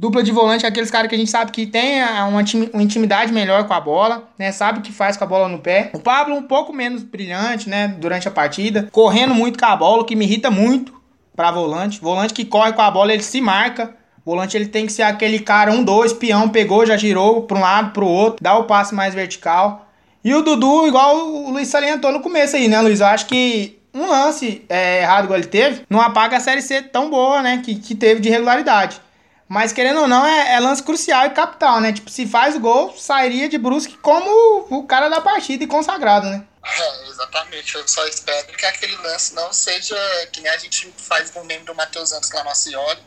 [0.00, 3.66] dupla de volante, aqueles caras que a gente sabe que tem uma, uma intimidade melhor
[3.68, 4.50] com a bola, né?
[4.50, 5.90] Sabe o que faz com a bola no pé.
[5.92, 7.86] O Pablo um pouco menos brilhante, né?
[7.86, 10.98] Durante a partida, correndo muito com a bola, o que me irrita muito
[11.36, 12.00] para volante.
[12.00, 13.94] Volante que corre com a bola, ele se marca.
[14.24, 17.60] Volante ele tem que ser aquele cara, um, dois, peão, pegou, já girou para um
[17.60, 19.88] lado, para o outro, dá o passe mais vertical.
[20.22, 23.00] E o Dudu, igual o Luiz salientou no começo aí, né, Luiz?
[23.00, 26.82] Eu acho que um lance é, errado igual ele teve, não apaga a Série C
[26.82, 29.00] tão boa, né, que, que teve de regularidade.
[29.48, 31.92] Mas querendo ou não, é, é, lance crucial e capital, né?
[31.92, 36.44] Tipo, se faz gol, sairia de Brusque como o cara da partida e consagrado, né?
[36.64, 37.74] É, exatamente.
[37.74, 39.96] Eu só espero que aquele lance não seja
[40.32, 43.00] que nem a gente faz com o membro do Matheus Santos lá no Acioli,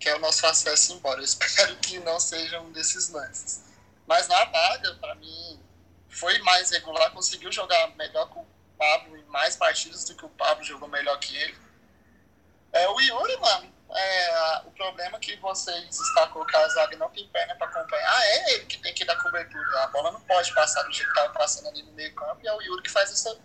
[0.00, 1.20] que é o nosso acesso embora.
[1.20, 3.62] Eu espero que não seja um desses lances.
[4.06, 5.60] Mas na vaga, para mim,
[6.08, 8.46] foi mais regular, conseguiu jogar melhor que o
[8.78, 11.56] Pablo em mais partidas do que o Pablo jogou melhor que ele.
[12.72, 17.28] É, o Yuri, mano, é, o problema que vocês destacou que a zaga não tem
[17.28, 19.82] perna para acompanhar, é ele que tem que dar cobertura.
[19.82, 22.48] A bola não pode passar do jeito que estava passando ali no meio campo, e
[22.48, 23.38] é o Yuri que faz essa.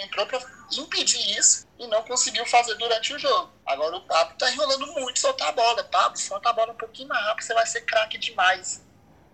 [0.00, 0.40] Entrou para
[0.72, 3.52] impedir isso e não conseguiu fazer durante o jogo.
[3.66, 5.84] Agora o Pablo tá enrolando muito soltar a bola.
[5.84, 8.84] Pablo, solta a bola um pouquinho mais rápido, você vai ser craque demais.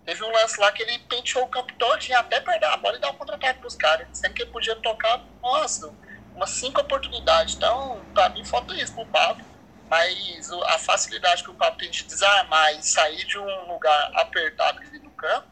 [0.05, 2.95] Teve um lance lá que ele penteou o campo todo, tinha até perder a bola
[2.95, 4.07] e dar um contra-ataque pros caras.
[4.13, 5.91] Sendo que ele podia tocar, nossa,
[6.35, 7.55] umas cinco oportunidades.
[7.55, 9.43] Então, pra mim, falta isso pro Pablo.
[9.89, 14.79] Mas a facilidade que o Pablo tem de desarmar e sair de um lugar apertado
[14.79, 15.47] ali no campo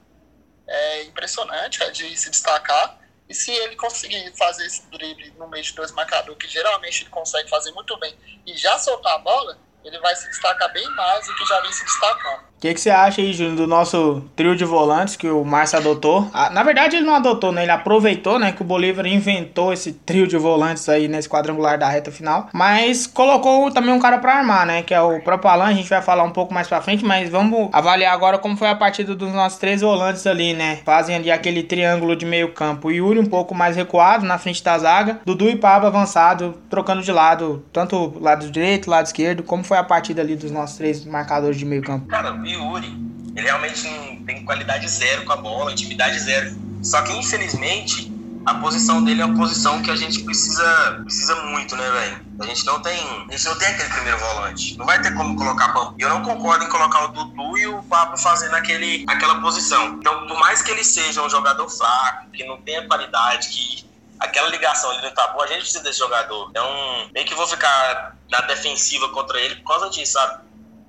[0.67, 2.99] é impressionante, é de se destacar.
[3.33, 7.09] E se ele conseguir fazer esse drible no meio de dois marcadores, que geralmente ele
[7.09, 8.15] consegue fazer muito bem,
[8.45, 11.73] e já soltar a bola, ele vai se destacar bem mais do que já vem
[11.73, 12.52] se destacando.
[12.63, 16.29] Que, que você acha aí, Júnior, do nosso trio de volantes que o Márcio adotou?
[16.33, 17.63] Ah, na verdade, ele não adotou, né?
[17.63, 18.53] Ele aproveitou, né?
[18.53, 22.47] Que o Bolívar inventou esse trio de volantes aí nesse quadrangular da reta final.
[22.53, 24.81] Mas colocou também um cara para armar, né?
[24.81, 25.65] Que é o próprio Alan.
[25.65, 28.69] A gente vai falar um pouco mais pra frente, mas vamos avaliar agora como foi
[28.69, 30.79] a partida dos nossos três volantes ali, né?
[30.85, 32.89] Fazem ali aquele triângulo de meio campo.
[32.89, 35.19] Yuri um pouco mais recuado na frente da zaga.
[35.25, 39.43] Dudu e Pablo avançado, trocando de lado, tanto lado direito, lado esquerdo.
[39.43, 42.07] Como foi a partida ali dos nossos três marcadores de meio campo?
[42.07, 42.87] Cara, Yuri,
[43.35, 43.81] ele realmente
[44.25, 46.55] tem qualidade zero com a bola, intimidade zero.
[46.81, 48.11] Só que, infelizmente,
[48.45, 52.25] a posição dele é uma posição que a gente precisa, precisa muito, né, velho?
[52.41, 54.77] A gente não tem, a gente não tem aquele primeiro volante.
[54.77, 55.95] Não vai ter como colocar Bambu.
[55.97, 59.93] Eu não concordo em colocar o Dudu e o Pablo fazendo aquele, aquela posição.
[59.93, 63.85] Então, por mais que ele seja um jogador fraco, que não tenha qualidade, que
[64.19, 66.49] aquela ligação ali no tabu, a gente precisa desse jogador.
[66.49, 70.42] Então, meio que vou ficar na defensiva contra ele por causa disso, sabe?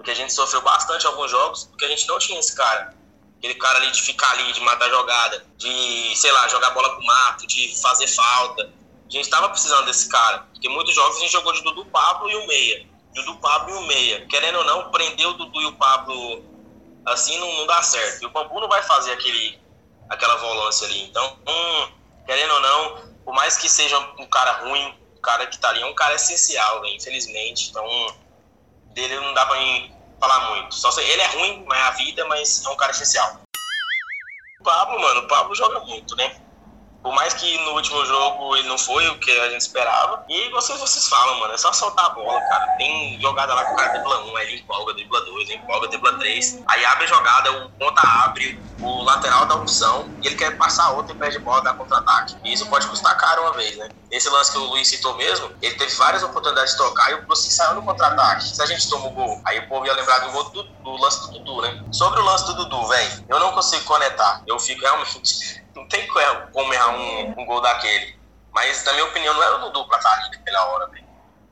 [0.04, 2.94] Porque a gente sofreu bastante alguns jogos, porque a gente não tinha esse cara.
[3.38, 7.06] Aquele cara ali de ficar ali, de matar jogada, de, sei lá, jogar bola pro
[7.06, 8.64] mato, de fazer falta.
[8.64, 10.46] A gente tava precisando desse cara.
[10.52, 12.86] Porque muitos jogos a gente jogou de Dudu Pablo e o Meia.
[13.14, 14.26] Dudu Pablo e o Meia.
[14.26, 16.44] Querendo ou não, prender o Dudu e o Pablo
[17.06, 18.24] assim não, não dá certo.
[18.24, 19.58] E o Bambu não vai fazer aquele,
[20.10, 21.02] aquela volância ali.
[21.04, 21.88] Então, hum,
[22.26, 25.80] querendo ou não, por mais que seja um cara ruim, o cara que tá ali
[25.80, 27.70] é um cara essencial, infelizmente.
[27.70, 27.86] Então,
[28.88, 30.74] dele não dá pra mim falar muito.
[30.74, 33.40] Só sei, ele é ruim, mas é a vida, mas é um cara essencial.
[34.60, 36.43] O Pablo, mano, o Pablo joga muito, né?
[37.04, 40.24] Por mais que no último jogo ele não foi o que a gente esperava.
[40.26, 42.66] E vocês, vocês falam, mano, é só soltar a bola, cara.
[42.78, 45.88] Tem jogada lá que o cara dribla um, aí ele empolga, dribla dois, ele empolga,
[45.88, 46.58] dribla três.
[46.66, 50.92] Aí abre a jogada, o ponta abre, o lateral dá opção, e ele quer passar
[50.92, 52.36] outro e perde bola, dá contra-ataque.
[52.42, 53.90] E isso pode custar caro uma vez, né?
[54.10, 57.26] Esse lance que o Luiz citou mesmo, ele teve várias oportunidades de tocar e o
[57.26, 58.44] Brusque saiu no contra-ataque.
[58.44, 60.96] Se a gente toma o gol, aí o povo ia lembrar do gol do, do
[60.96, 61.84] lance do Dudu, né?
[61.92, 64.42] Sobre o lance do Dudu, velho, eu não consigo conectar.
[64.46, 66.06] Eu fico realmente não tem
[66.52, 68.16] como errar um, um, gol daquele.
[68.52, 71.04] Mas, na minha opinião, não era o Dudu pra estar tá ali naquela hora, velho.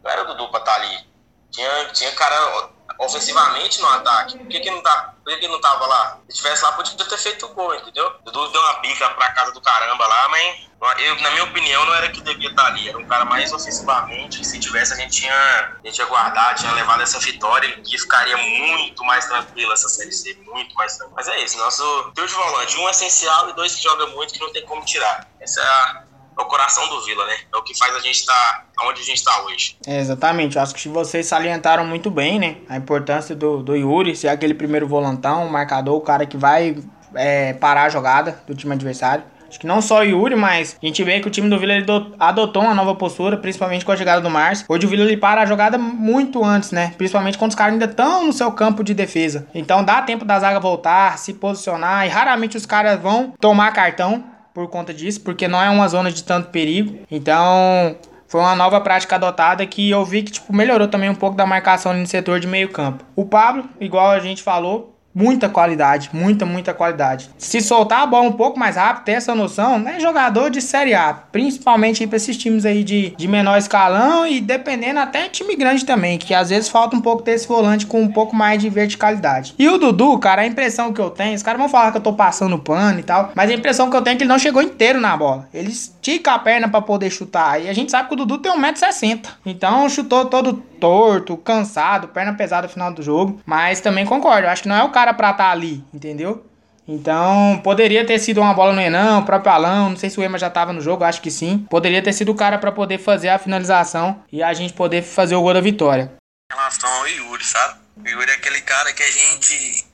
[0.03, 1.07] Não era o Dudu pra estar tá ali.
[1.51, 2.71] Tinha, tinha cara
[3.03, 4.39] ofensivamente no ataque.
[4.39, 6.19] Por que, que, não, tá, por que, que não tava lá?
[6.29, 8.07] Se tivesse lá, podia ter feito o gol, entendeu?
[8.25, 11.85] O Dudu deu uma bica pra casa do caramba lá, mas eu, na minha opinião,
[11.85, 12.89] não era que devia estar tá ali.
[12.89, 14.45] Era um cara mais ofensivamente.
[14.45, 18.37] Se tivesse, a gente tinha, a gente ia guardar, tinha levado essa vitória que ficaria
[18.37, 20.37] muito mais tranquila essa Série C.
[20.45, 21.17] Muito mais tranquila.
[21.17, 22.77] Mas é isso, nosso trio de volante.
[22.79, 25.29] Um essencial e dois que joga muito que não tem como tirar.
[25.41, 27.37] Essa é a é o coração do Vila, né?
[27.53, 29.77] É o que faz a gente estar tá onde a gente está hoje.
[29.87, 30.57] É, exatamente.
[30.57, 32.57] Eu acho que vocês salientaram muito bem, né?
[32.69, 36.77] A importância do, do Yuri ser aquele primeiro volantão, marcador, o cara que vai
[37.15, 39.25] é, parar a jogada do time adversário.
[39.53, 41.75] Acho que não só o Yuri, mas a gente vê que o time do Vila
[42.19, 44.65] adotou uma nova postura, principalmente com a chegada do Márcio.
[44.67, 46.95] Hoje o Vila ele para a jogada muito antes, né?
[46.97, 49.47] Principalmente quando os caras ainda estão no seu campo de defesa.
[49.55, 54.25] Então dá tempo da zaga voltar, se posicionar e raramente os caras vão tomar cartão
[54.55, 57.01] por conta disso, porque não é uma zona de tanto perigo.
[57.11, 61.37] Então, foi uma nova prática adotada que eu vi que tipo, melhorou também um pouco
[61.37, 63.05] da marcação no setor de meio campo.
[63.15, 67.29] O Pablo, igual a gente falou, Muita qualidade, muita, muita qualidade.
[67.37, 70.95] Se soltar a bola um pouco mais rápido, ter essa noção, é jogador de Série
[70.95, 71.13] A.
[71.13, 76.19] Principalmente para esses times aí de, de menor escalão e dependendo até time grande também,
[76.19, 79.55] que às vezes falta um pouco desse volante com um pouco mais de verticalidade.
[79.59, 82.03] E o Dudu, cara, a impressão que eu tenho, os caras vão falar que eu
[82.03, 84.39] tô passando pano e tal, mas a impressão que eu tenho é que ele não
[84.39, 85.49] chegou inteiro na bola.
[85.53, 87.61] Ele estica a perna para poder chutar.
[87.61, 89.27] E a gente sabe que o Dudu tem 1,60m.
[89.45, 93.41] Então chutou todo torto, cansado, perna pesada no final do jogo.
[93.47, 96.47] Mas também concordo, acho que não é o cara pra estar tá ali, entendeu?
[96.87, 100.23] Então, poderia ter sido uma bola no Enan, o próprio Alão, não sei se o
[100.23, 101.67] Ema já tava no jogo, acho que sim.
[101.71, 105.35] Poderia ter sido o cara para poder fazer a finalização e a gente poder fazer
[105.35, 106.13] o gol da vitória.
[106.51, 107.81] Em relação ao Yuri, sabe?
[107.97, 109.85] O Yuri é aquele cara que a gente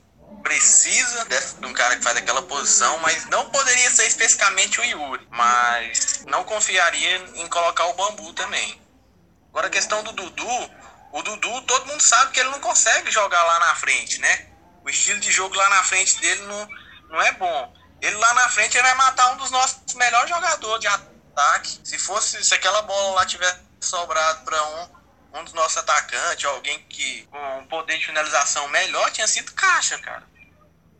[0.43, 1.25] precisa
[1.59, 5.27] de um cara que faz aquela posição, mas não poderia ser especificamente o Yuri.
[5.29, 8.79] Mas não confiaria em colocar o Bambu também.
[9.51, 10.69] Agora a questão do Dudu,
[11.11, 14.49] O Dudu, todo mundo sabe que ele não consegue jogar lá na frente, né?
[14.89, 16.67] O estilo de jogo lá na frente dele não,
[17.09, 17.73] não é bom.
[18.01, 21.79] Ele lá na frente ele vai matar um dos nossos melhores jogadores de ataque.
[21.83, 24.89] Se fosse, se aquela bola lá tivesse sobrado para um,
[25.35, 29.99] um dos nossos atacantes, alguém que com um poder de finalização melhor, tinha sido caixa,
[29.99, 30.27] cara.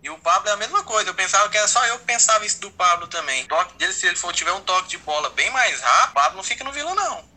[0.04, 1.10] E o Pablo é a mesma coisa.
[1.10, 3.44] Eu pensava que era só eu que pensava isso do Pablo também.
[3.46, 6.14] O toque dele, se ele for tiver um toque de bola bem mais rápido, o
[6.14, 7.28] Pablo não fica no Vila, não.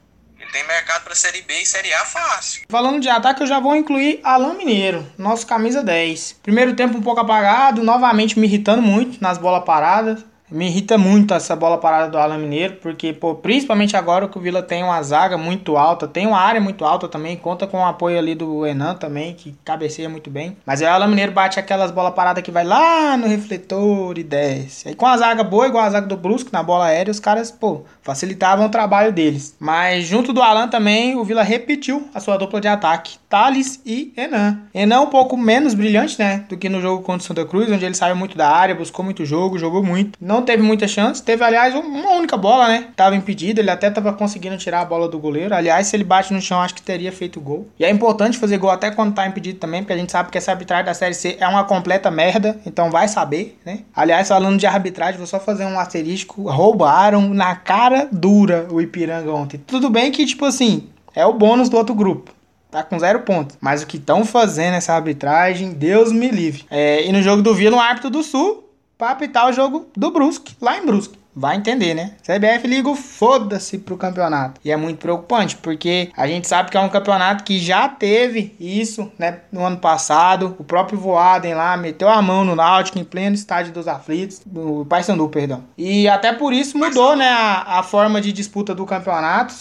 [0.42, 2.64] Ele tem mercado para Série B e Série A fácil.
[2.68, 6.40] Falando de ataque, eu já vou incluir Alain Mineiro, nosso camisa 10.
[6.42, 10.24] Primeiro tempo um pouco apagado, novamente me irritando muito nas bolas paradas.
[10.52, 14.40] Me irrita muito essa bola parada do Alan Mineiro, porque, pô, principalmente agora que o
[14.40, 17.87] Vila tem uma zaga muito alta, tem uma área muito alta também, conta com o
[17.87, 20.55] apoio ali do Enan também, que cabeceia muito bem.
[20.66, 24.22] Mas aí o Alan Mineiro bate aquelas bolas paradas que vai lá no refletor e
[24.22, 24.88] desce.
[24.88, 27.50] Aí com a zaga boa, igual a zaga do Brusque, na bola aérea, os caras,
[27.50, 29.56] pô, facilitavam o trabalho deles.
[29.58, 34.12] Mas junto do Alan também, o Vila repetiu a sua dupla de ataque, Thales e
[34.16, 34.60] Enan.
[34.74, 37.84] Enan um pouco menos brilhante, né, do que no jogo contra o Santa Cruz, onde
[37.84, 40.18] ele saiu muito da área, buscou muito jogo, jogou muito.
[40.20, 41.22] Não teve muita chance.
[41.22, 42.88] Teve, aliás, uma única bola, né?
[42.96, 45.54] Tava impedido, ele até tava conseguindo tirar a bola do goleiro.
[45.54, 47.68] Aliás, se ele bate no chão, acho que teria feito gol.
[47.78, 50.38] E é importante fazer gol até quando tá impedido também, porque a gente sabe que
[50.38, 53.80] essa arbitragem da Série C é uma completa merda, então vai saber, né?
[53.94, 56.50] Aliás, falando de arbitragem, vou só fazer um asterisco.
[56.50, 59.59] Roubaram na cara dura o Ipiranga ontem.
[59.59, 62.33] Tudo bem que, tipo assim, é o bônus do outro grupo
[62.72, 63.57] tá com zero pontos.
[63.61, 66.64] Mas o que estão fazendo essa arbitragem, Deus me livre.
[66.70, 70.11] É, e no jogo do Vila, um árbitro do Sul para apitar o jogo do
[70.11, 71.18] Brusque, lá em Brusque.
[71.35, 72.12] Vai entender, né?
[72.23, 74.61] CBF liga o foda-se pro campeonato.
[74.64, 78.55] E é muito preocupante, porque a gente sabe que é um campeonato que já teve
[78.61, 79.40] isso, né?
[79.51, 80.55] No ano passado.
[80.59, 84.42] O próprio Voaden lá meteu a mão no Náutico em pleno estádio dos aflitos.
[84.45, 85.64] Do Paysandu, perdão.
[85.77, 87.29] E até por isso mudou, né?
[87.29, 89.55] A, a forma de disputa do campeonato.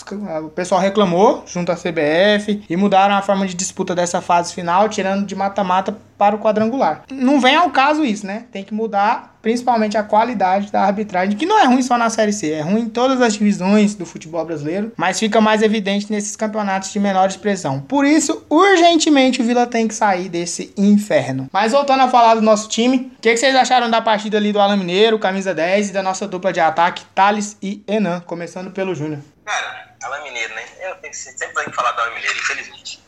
[0.44, 4.90] O pessoal reclamou junto à CBF e mudaram a forma de disputa dessa fase final,
[4.90, 7.02] tirando de mata-mata para o quadrangular.
[7.10, 8.46] Não vem ao caso isso, né?
[8.52, 12.32] Tem que mudar principalmente a qualidade da arbitragem, que não é ruim só na Série
[12.32, 16.36] C, é ruim em todas as divisões do futebol brasileiro, mas fica mais evidente nesses
[16.36, 17.82] campeonatos de menor expressão.
[17.82, 21.50] Por isso, urgentemente o Vila tem que sair desse inferno.
[21.52, 24.54] Mas voltando a falar do nosso time, o que, que, vocês acharam da partida ali
[24.54, 28.70] do Alan Mineiro, camisa 10, e da nossa dupla de ataque, Thales e Enan, começando
[28.70, 29.22] pelo Júnior?
[29.44, 30.62] Cara, Alan Mineiro, né?
[30.84, 33.02] Eu sempre tenho que falar do Alan Mineiro, infelizmente.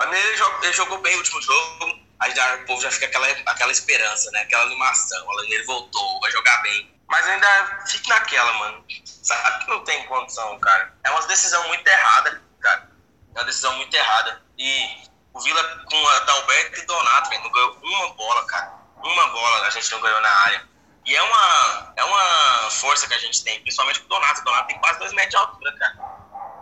[0.00, 0.38] O Mineiro
[0.72, 4.42] jogou bem o último jogo, aí já, o povo já fica aquela, aquela esperança, né?
[4.42, 5.26] Aquela animação.
[5.26, 6.92] O ele voltou, vai jogar bem.
[7.08, 8.84] Mas ainda fica naquela, mano.
[9.04, 10.94] Sabe que não tem condição, cara.
[11.04, 12.88] É uma decisão muito errada, cara.
[13.34, 14.40] É uma decisão muito errada.
[14.56, 15.02] E
[15.34, 18.72] o Vila com a Dalberto e Donato, velho, não ganhou uma bola, cara.
[19.02, 20.68] Uma bola a gente não ganhou na área.
[21.04, 24.40] E é uma, é uma força que a gente tem, principalmente com o Donato.
[24.40, 25.98] O Donato tem quase dois metros de altura, cara.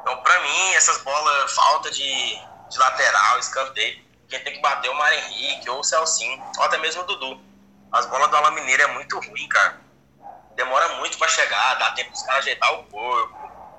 [0.01, 2.35] Então, pra mim, essas bolas, falta de,
[2.71, 6.79] de lateral, escanteio, quem tem que bater o Mário Henrique ou o Celcinho, ou até
[6.79, 7.41] mesmo o Dudu.
[7.93, 9.81] As bolas do Ala Mineira é muito ruim, cara.
[10.55, 13.37] Demora muito para chegar, dá tempo dos caras ajeitar o corpo,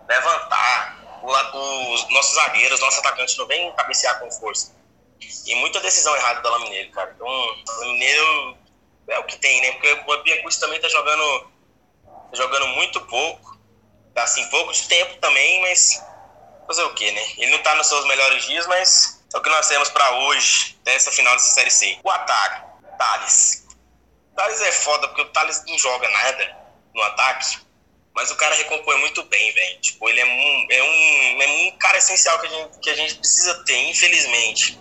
[0.07, 0.99] levantar.
[1.23, 4.75] O, os nossos zagueiros, nossos atacantes não vêm cabecear com força.
[5.45, 7.11] E muita decisão errada do Ala Mineiro, cara.
[7.15, 8.57] Então, o Mineiro
[9.07, 9.71] é o que tem, né?
[9.73, 11.51] Porque o Biancucci também tá jogando,
[12.03, 13.59] tá jogando muito pouco.
[14.13, 16.03] Tá assim, pouco de tempo também, mas
[16.67, 17.21] fazer o quê, né?
[17.37, 20.77] Ele não tá nos seus melhores dias, mas é o que nós temos para hoje,
[20.83, 21.99] dessa final dessa Série C.
[22.03, 22.65] O ataque,
[22.97, 23.67] Thales.
[24.35, 26.57] Thales é foda porque o Thales não joga nada
[26.93, 27.59] no ataque,
[28.13, 29.79] mas o cara recompõe muito bem, velho.
[29.79, 32.95] Tipo, ele é um, é, um, é um cara essencial que a, gente, que a
[32.95, 34.79] gente precisa ter, infelizmente.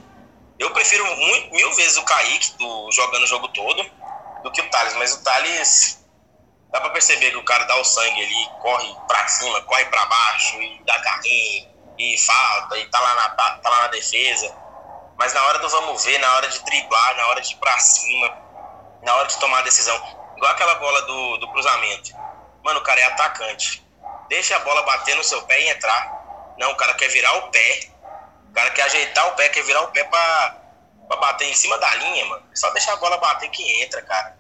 [0.59, 3.89] Eu prefiro muito, mil vezes o Kaique do, jogando o jogo todo
[4.43, 6.05] do que o Thales, mas o Thales
[6.73, 10.07] dá pra perceber que o cara dá o sangue ali, corre pra cima, corre pra
[10.07, 14.57] baixo e dá carrinho e falta e tá lá na, tá, tá lá na defesa.
[15.19, 17.79] Mas na hora do vamos ver, na hora de driblar, na hora de ir pra
[17.79, 18.39] cima,
[19.03, 19.95] na hora de tomar a decisão,
[20.35, 22.13] igual aquela bola do, do cruzamento.
[22.65, 23.87] Mano, o cara é atacante.
[24.31, 26.55] Deixa a bola bater no seu pé e entrar.
[26.57, 27.91] Não, o cara quer virar o pé.
[28.49, 30.57] O cara quer ajeitar o pé, quer virar o pé pra,
[31.07, 32.47] pra bater em cima da linha, mano.
[32.55, 34.39] Só deixar a bola bater que entra, cara.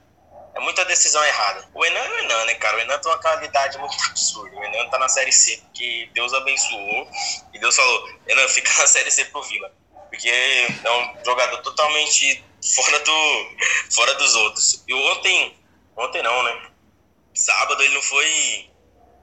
[0.54, 1.68] É muita decisão errada.
[1.72, 2.76] O Enan é o Enan, né, cara?
[2.76, 4.56] O Enan tem uma qualidade muito absurda.
[4.56, 7.08] O Enan tá na Série C porque Deus abençoou
[7.52, 9.72] e Deus falou: Enan, fica na Série C pro Vila.
[10.10, 13.50] Porque é um jogador totalmente fora, do,
[13.94, 14.84] fora dos outros.
[14.88, 15.56] E ontem,
[15.96, 16.70] ontem não, né?
[17.32, 18.70] Sábado ele não foi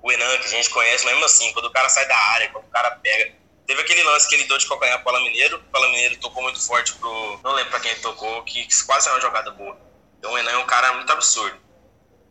[0.02, 2.66] o Enan que a gente conhece, mesmo assim, quando o cara sai da área, quando
[2.66, 3.36] o cara pega.
[3.68, 5.62] Teve aquele lance que ele deu de calcanhar pro Pala Mineiro.
[5.74, 7.40] O Mineiro tocou muito forte pro.
[7.44, 9.78] Não lembro pra quem ele tocou, que quase é uma jogada boa.
[10.17, 11.58] Então o Enan é um cara muito absurdo.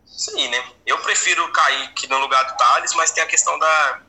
[0.07, 0.73] Isso aí, né?
[0.87, 4.01] Eu prefiro o Kaique no lugar do Thales, mas tem a questão da,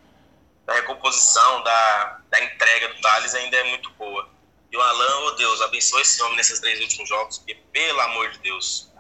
[0.66, 4.30] da recomposição, da, da entrega do Thales ainda é muito boa.
[4.72, 8.32] E o Alan, oh Deus, abençoe esse homem nesses três últimos jogos, porque, pelo amor
[8.32, 8.92] de Deus,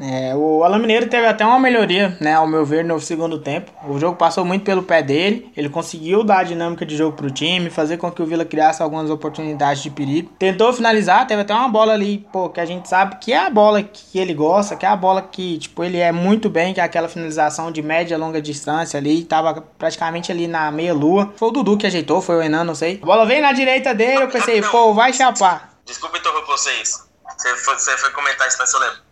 [0.00, 3.72] é, o Alan Mineiro teve até uma melhoria, né, ao meu ver, no segundo tempo.
[3.88, 7.30] O jogo passou muito pelo pé dele, ele conseguiu dar a dinâmica de jogo pro
[7.30, 10.30] time, fazer com que o Vila criasse algumas oportunidades de perigo.
[10.38, 13.50] Tentou finalizar, teve até uma bola ali, pô, que a gente sabe que é a
[13.50, 16.80] bola que ele gosta, que é a bola que, tipo, ele é muito bem, que
[16.80, 21.32] é aquela finalização de média e longa distância ali, tava praticamente ali na meia lua.
[21.36, 23.00] Foi o Dudu que ajeitou, foi o Enan, não sei.
[23.02, 25.72] A bola veio na direita dele, eu pensei, pô, vai chapar.
[25.84, 27.08] Desculpa interromper vocês.
[27.36, 29.07] Você foi, você foi comentar isso, mas eu lembro.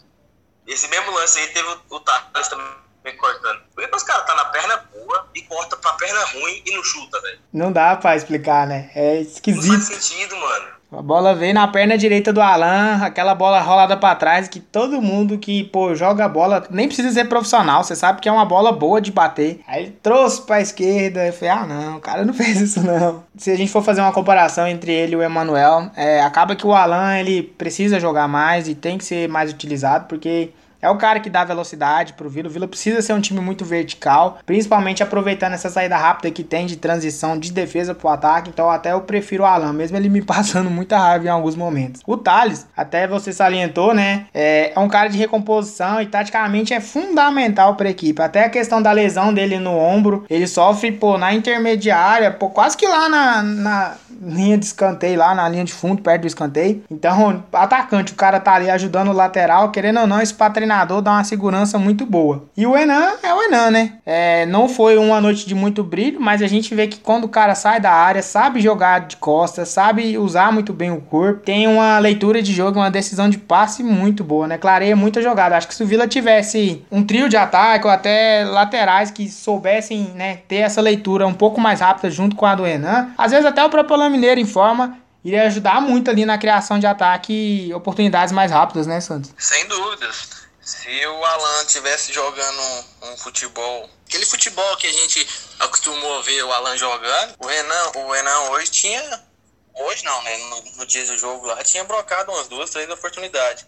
[0.66, 3.61] Esse mesmo lance aí teve o, o Thales também cortando.
[3.74, 6.83] Por que os caras tá na perna boa e corta pra perna ruim e não
[6.83, 7.38] chuta, velho?
[7.52, 8.90] Não dá pra explicar, né?
[8.94, 9.72] É esquisito.
[9.72, 10.75] Não faz sentido, mano.
[10.92, 15.03] A bola veio na perna direita do Alan, aquela bola rolada para trás que todo
[15.03, 18.70] mundo que, pô, joga bola, nem precisa ser profissional, você sabe que é uma bola
[18.70, 19.61] boa de bater.
[19.66, 23.25] Aí ele trouxe pra esquerda, eu falei, ah não, o cara não fez isso não.
[23.37, 26.66] Se a gente for fazer uma comparação entre ele e o Emanuel, é, acaba que
[26.66, 30.96] o Alan, ele precisa jogar mais e tem que ser mais utilizado, porque é o
[30.96, 32.48] cara que dá velocidade pro Vila.
[32.48, 36.66] O Vila precisa ser um time muito vertical, principalmente aproveitando essa saída rápida que tem
[36.66, 38.50] de transição de defesa pro ataque.
[38.50, 42.02] Então até eu prefiro o Alan, mesmo ele me passando muita raiva em alguns momentos.
[42.06, 44.26] O Thales, até você salientou, né?
[44.32, 48.20] É, é um cara de recomposição e taticamente é fundamental para a equipe.
[48.20, 52.76] Até a questão da lesão dele no ombro, ele sofre, pô, na intermediária, pô, quase
[52.76, 56.82] que lá na, na linha de escanteio, lá na linha de fundo, perto do escanteio.
[56.90, 61.00] Então, atacante, o cara tá ali ajudando o lateral, querendo ou não, esse pra treinador
[61.00, 62.44] dá uma segurança muito boa.
[62.57, 63.92] E o Enan é o Enan, né?
[64.05, 67.29] É, não foi uma noite de muito brilho, mas a gente vê que quando o
[67.29, 71.68] cara sai da área, sabe jogar de costas, sabe usar muito bem o corpo, tem
[71.68, 74.59] uma leitura de jogo, uma decisão de passe muito boa, né?
[74.59, 75.57] Clareia muita jogada.
[75.57, 80.11] Acho que se o Vila tivesse um trio de ataque ou até laterais que soubessem,
[80.14, 83.46] né, ter essa leitura um pouco mais rápida junto com a do Enan, às vezes
[83.46, 87.33] até o próprio Alan Mineiro em forma iria ajudar muito ali na criação de ataque
[87.68, 89.33] e oportunidades mais rápidas, né, Santos?
[89.37, 90.36] Sem dúvidas.
[90.66, 95.24] Se o Alan tivesse jogando um, um, futebol, aquele futebol que a gente
[95.61, 99.24] acostumou a ver o Alan jogando, o Renan, o Renan hoje tinha,
[99.72, 103.64] hoje não, né, no, no dia do jogo lá, tinha brocado umas duas, três oportunidades.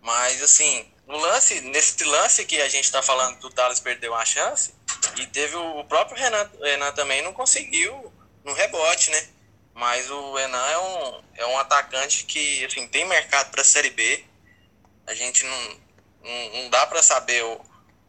[0.00, 4.24] Mas assim, no lance, nesse lance que a gente está falando do Thales perdeu uma
[4.24, 4.72] chance,
[5.16, 8.12] e teve o, o próprio Renan, Renan também não conseguiu
[8.44, 9.28] no rebote, né?
[9.74, 13.90] Mas o Enan é um, é um atacante que assim, tem mercado para a Série
[13.90, 14.24] B.
[15.08, 15.85] A gente não,
[16.26, 17.60] não, não dá para saber o,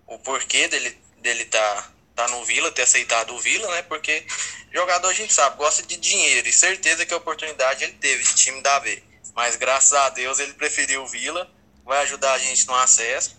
[0.07, 3.83] o porquê dele, dele tá, tá no Vila, ter aceitado o Vila, né?
[3.83, 4.25] Porque
[4.73, 8.35] jogador a gente sabe, gosta de dinheiro e certeza que a oportunidade ele teve de
[8.35, 9.01] time da B.
[9.35, 11.49] Mas graças a Deus ele preferiu o Vila,
[11.85, 13.37] vai ajudar a gente no acesso.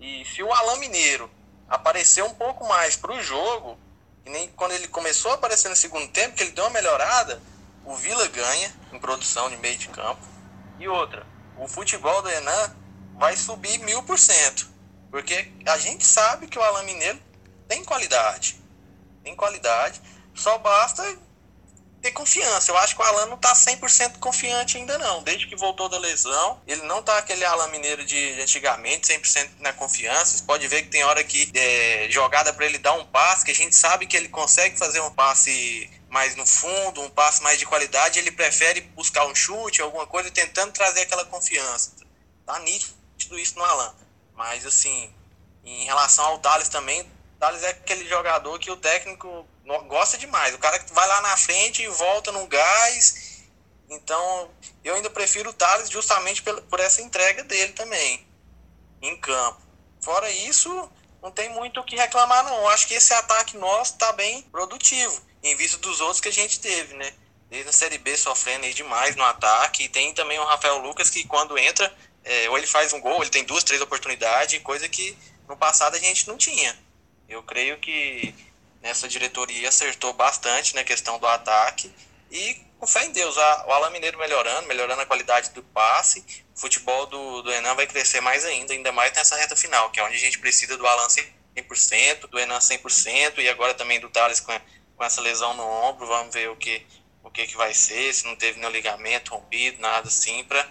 [0.00, 1.30] E se o Alain Mineiro
[1.68, 3.78] aparecer um pouco mais para o jogo,
[4.24, 7.40] e nem quando ele começou a aparecer no segundo tempo, que ele deu uma melhorada,
[7.84, 10.20] o Vila ganha em produção de meio de campo.
[10.78, 11.24] E outra,
[11.56, 12.76] o futebol do Enan
[13.18, 14.68] vai subir mil por cento.
[15.10, 17.20] Porque a gente sabe que o Alain Mineiro
[17.68, 18.60] tem qualidade.
[19.22, 20.00] Tem qualidade.
[20.34, 21.02] Só basta
[22.02, 22.70] ter confiança.
[22.70, 25.22] Eu acho que o Alan não tá 100% confiante ainda não.
[25.22, 29.72] Desde que voltou da lesão, ele não tá aquele Alan Mineiro de antigamente, 100% na
[29.72, 30.36] confiança.
[30.36, 33.50] Você pode ver que tem hora que é, jogada para ele dar um passe, que
[33.50, 37.58] a gente sabe que ele consegue fazer um passe mais no fundo, um passe mais
[37.58, 41.92] de qualidade, ele prefere buscar um chute, alguma coisa, tentando trazer aquela confiança.
[42.44, 42.94] Tá nítido
[43.32, 43.94] isso no Alan.
[44.34, 45.12] Mas assim,
[45.64, 49.46] em relação ao Thales também, Thales é aquele jogador que o técnico
[49.86, 50.54] gosta demais.
[50.54, 53.42] O cara que vai lá na frente e volta no gás.
[53.88, 54.50] Então,
[54.82, 58.26] eu ainda prefiro o Thales justamente por essa entrega dele também,
[59.00, 59.60] em campo.
[60.00, 60.90] Fora isso,
[61.22, 62.56] não tem muito o que reclamar, não.
[62.62, 66.32] Eu acho que esse ataque nosso está bem produtivo, em vista dos outros que a
[66.32, 67.12] gente teve, né?
[67.48, 69.84] Desde a Série B sofrendo aí demais no ataque.
[69.84, 71.94] E tem também o Rafael Lucas, que quando entra,
[72.26, 75.16] é, ou ele faz um gol, ele tem duas, três oportunidades, coisa que
[75.48, 76.76] no passado a gente não tinha.
[77.28, 78.34] Eu creio que
[78.82, 81.90] nessa diretoria acertou bastante na questão do ataque
[82.30, 86.60] e com fé em Deus, o Alan Mineiro melhorando, melhorando a qualidade do passe, o
[86.60, 90.04] futebol do, do Enan vai crescer mais ainda, ainda mais nessa reta final, que é
[90.04, 94.40] onde a gente precisa do Alan 100%, do Enan 100% e agora também do Thales
[94.40, 94.52] com,
[94.96, 96.84] com essa lesão no ombro, vamos ver o que,
[97.22, 100.68] o que, que vai ser, se não teve nenhum ligamento rompido, nada assim, para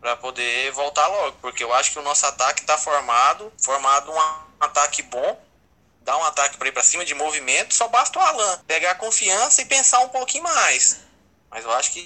[0.00, 4.18] para poder voltar logo, porque eu acho que o nosso ataque está formado, formado um
[4.60, 5.40] ataque bom,
[6.02, 9.60] dar um ataque para ir para cima de movimento, só basta o Alan pegar confiança
[9.60, 11.00] e pensar um pouquinho mais.
[11.50, 12.02] Mas eu acho que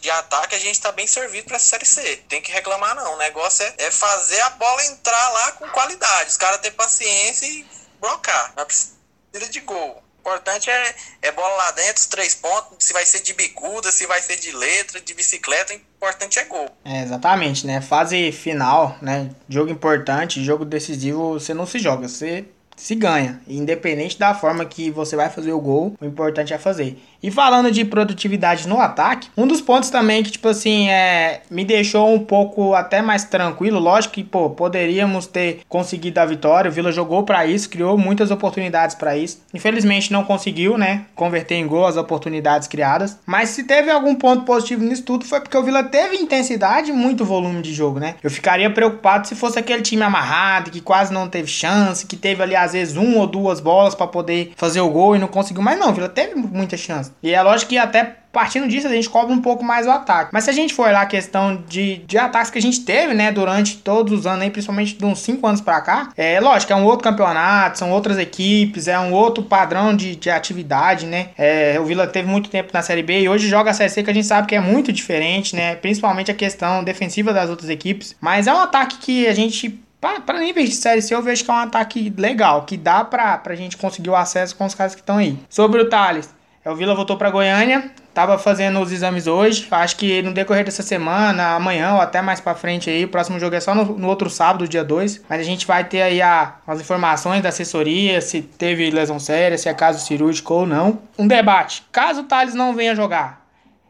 [0.00, 2.16] de ataque a gente está bem servido para essa Série C.
[2.28, 3.14] Tem que reclamar, não.
[3.14, 6.30] O negócio é, é fazer a bola entrar lá com qualidade.
[6.30, 7.66] Os caras ter paciência e
[8.00, 8.54] blocar.
[8.56, 10.02] Não precisa de gol.
[10.28, 14.06] Importante é, é bola lá dentro, os três pontos, se vai ser de bicuda, se
[14.06, 16.68] vai ser de letra, de bicicleta, o importante é gol.
[16.84, 17.80] É, exatamente, né?
[17.80, 19.30] Fase final, né?
[19.48, 22.44] Jogo importante, jogo decisivo, você não se joga, você
[22.76, 23.40] se ganha.
[23.48, 26.98] Independente da forma que você vai fazer o gol, o importante é fazer.
[27.22, 31.64] E falando de produtividade no ataque, um dos pontos também que, tipo assim, é, me
[31.64, 33.80] deixou um pouco até mais tranquilo.
[33.80, 36.70] Lógico que, pô, poderíamos ter conseguido a vitória.
[36.70, 39.42] O Vila jogou para isso, criou muitas oportunidades para isso.
[39.52, 43.18] Infelizmente não conseguiu, né, converter em gol as oportunidades criadas.
[43.26, 46.94] Mas se teve algum ponto positivo nisso tudo, foi porque o Vila teve intensidade e
[46.94, 48.14] muito volume de jogo, né?
[48.22, 52.42] Eu ficaria preocupado se fosse aquele time amarrado, que quase não teve chance, que teve
[52.42, 55.62] ali às vezes uma ou duas bolas para poder fazer o gol e não conseguiu.
[55.62, 57.07] Mas não, o Vila teve muita chance.
[57.22, 60.30] E é lógico que até partindo disso a gente cobra um pouco mais o ataque.
[60.32, 63.14] Mas se a gente for olhar a questão de, de ataques que a gente teve,
[63.14, 66.72] né, durante todos os anos, aí, principalmente de uns 5 anos para cá, é lógico,
[66.72, 71.30] é um outro campeonato, são outras equipes, é um outro padrão de, de atividade, né?
[71.36, 74.02] É, o Vila teve muito tempo na Série B e hoje joga a Série C
[74.02, 75.74] que a gente sabe que é muito diferente, né?
[75.74, 78.14] Principalmente a questão defensiva das outras equipes.
[78.20, 81.50] Mas é um ataque que a gente para níveis de série C, eu vejo que
[81.50, 84.94] é um ataque legal, que dá pra, pra gente conseguir o acesso com os caras
[84.94, 85.36] que estão aí.
[85.48, 86.32] Sobre o Thales,
[86.70, 89.66] o Vila voltou para Goiânia, tava fazendo os exames hoje.
[89.70, 93.38] Acho que no decorrer dessa semana, amanhã ou até mais para frente aí, o próximo
[93.38, 95.22] jogo é só no, no, outro sábado, dia 2.
[95.28, 99.56] Mas a gente vai ter aí a, as informações da assessoria, se teve lesão séria,
[99.56, 100.98] se é caso cirúrgico ou não.
[101.18, 101.84] Um debate.
[101.90, 103.46] Caso o Thales não venha jogar,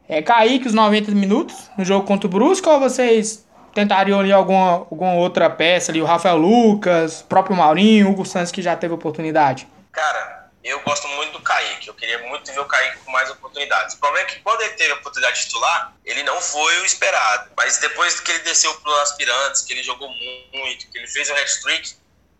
[0.08, 4.86] é Kaique os 90 minutos no jogo contra o Brusco ou vocês tentariam ali alguma,
[4.90, 8.94] alguma outra peça ali, o Rafael Lucas, próprio Maurinho, o Hugo Santos que já teve
[8.94, 9.68] oportunidade?
[9.92, 10.37] Cara,
[10.68, 11.88] eu gosto muito do Kaique.
[11.88, 13.94] Eu queria muito ver o Kaique com mais oportunidades.
[13.94, 16.84] O problema é que quando ele teve a oportunidade de titular, ele não foi o
[16.84, 17.50] esperado.
[17.56, 21.28] Mas depois que ele desceu para os aspirantes, que ele jogou muito, que ele fez
[21.30, 21.96] o hat-trick,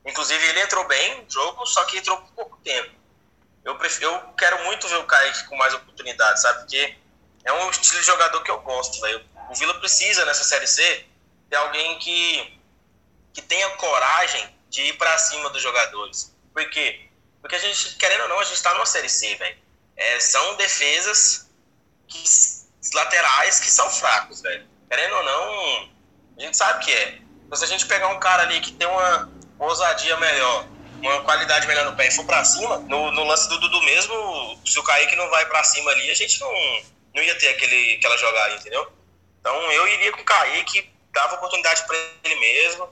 [0.07, 2.91] inclusive ele entrou bem no jogo, só que entrou por pouco tempo.
[3.65, 6.61] Eu, prefiro, eu quero muito ver o Kaique com mais oportunidades, sabe?
[6.61, 6.97] Porque
[7.45, 9.25] é um estilo de jogador que eu gosto, velho.
[9.51, 11.07] O Vila precisa, nessa Série C,
[11.49, 12.61] de alguém que,
[13.33, 16.35] que tenha coragem de ir para cima dos jogadores.
[16.53, 17.08] Porque
[17.41, 19.57] porque a gente, querendo ou não, a gente tá numa Série C, velho.
[19.97, 21.49] É, são defesas
[22.07, 22.23] que,
[22.95, 24.67] laterais que são fracos, velho.
[24.89, 25.91] Querendo ou não,
[26.39, 27.19] a gente sabe que é.
[27.49, 30.67] Mas se a gente pegar um cara ali que tem uma ousadia melhor,
[31.01, 34.61] uma qualidade melhor no pé e for pra cima, no, no lance do Dudu mesmo,
[34.65, 36.53] se o Kaique não vai pra cima ali, a gente não,
[37.15, 38.91] não ia ter aquele, aquela jogada, entendeu?
[39.41, 42.89] Então eu iria com o Kaique, dava oportunidade para ele mesmo.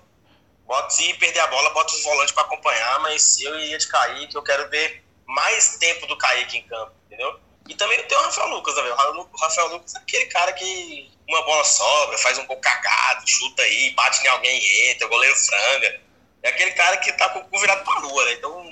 [0.67, 4.35] Bota, se perder a bola, bota os volantes para acompanhar, mas eu iria de Kaique,
[4.35, 7.39] eu quero ver mais tempo do Kaique em campo, entendeu?
[7.69, 11.43] E também tem o Rafael Lucas, né, O Rafael Lucas é aquele cara que uma
[11.43, 15.37] bola sobra, faz um gol cagado, chuta aí, bate em alguém e entra, o goleiro
[15.37, 16.01] franga.
[16.43, 18.33] É aquele cara que tá com o cu virado pra lua, né?
[18.35, 18.71] Então.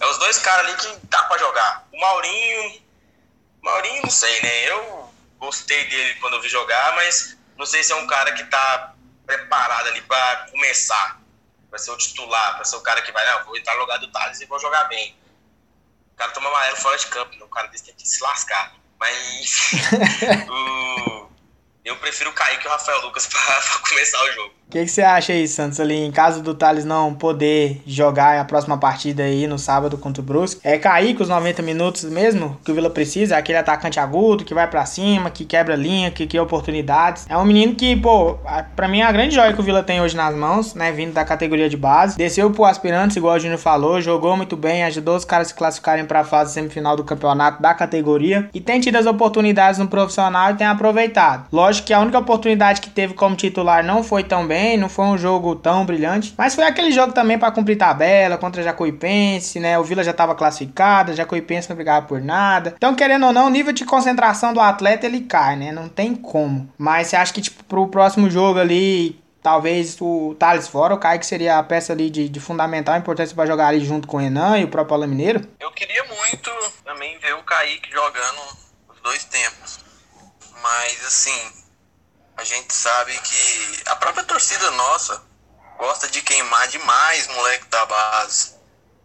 [0.00, 1.86] É os dois caras ali que dá pra jogar.
[1.92, 2.82] O Maurinho.
[3.60, 4.70] Maurinho, não sei, né?
[4.70, 8.44] Eu gostei dele quando eu vi jogar, mas não sei se é um cara que
[8.44, 8.94] tá
[9.36, 11.20] preparado ali para começar,
[11.68, 13.98] para ser o titular, para ser o cara que vai, não, vou entrar no lugar
[13.98, 15.16] do Thales e vou jogar bem.
[16.12, 17.44] O cara toma amarelo fora de campo, né?
[17.44, 18.74] o cara desse tem que se lascar.
[18.98, 19.70] Mas
[20.50, 21.19] o,
[21.90, 24.60] eu prefiro o Kaique e o Rafael Lucas para começar o jogo.
[24.68, 28.38] O que, que, você acha aí, Santos, ali em caso do Thales não poder jogar
[28.38, 30.60] a próxima partida aí no sábado contra o Brusque?
[30.62, 33.36] É cair com os 90 minutos mesmo que o Vila precisa?
[33.36, 37.26] Aquele atacante agudo que vai para cima, que quebra linha, que cria oportunidades.
[37.28, 38.38] É um menino que, pô,
[38.76, 40.92] pra mim é a grande joia que o Vila tem hoje nas mãos, né?
[40.92, 42.16] Vindo da categoria de base.
[42.16, 45.54] Desceu pro aspirantes, igual o Júnior falou, jogou muito bem, ajudou os caras a se
[45.56, 48.48] classificarem pra fase semifinal do campeonato da categoria.
[48.54, 51.48] E tem tido as oportunidades no profissional e tem aproveitado.
[51.52, 55.06] Lógico que a única oportunidade que teve como titular não foi tão bem não foi
[55.06, 59.78] um jogo tão brilhante, mas foi aquele jogo também para cumprir tabela contra Jacuipense, né?
[59.78, 62.74] O Vila já estava classificado, Jacuipense não brigava por nada.
[62.76, 65.72] Então, querendo ou não, o nível de concentração do atleta ele cai, né?
[65.72, 66.68] Não tem como.
[66.76, 71.24] Mas você acha que tipo pro próximo jogo ali Talvez o Thales fora, o Kaique
[71.24, 74.58] seria a peça ali de, de fundamental importância para jogar ali junto com o Renan
[74.58, 75.48] e o próprio Paulo Mineiro?
[75.58, 76.50] Eu queria muito
[76.84, 78.40] também ver o Kaique jogando
[78.90, 79.80] os dois tempos.
[80.62, 81.52] Mas assim,
[82.40, 85.22] a gente sabe que a própria torcida nossa
[85.76, 88.54] gosta de queimar demais moleque da base.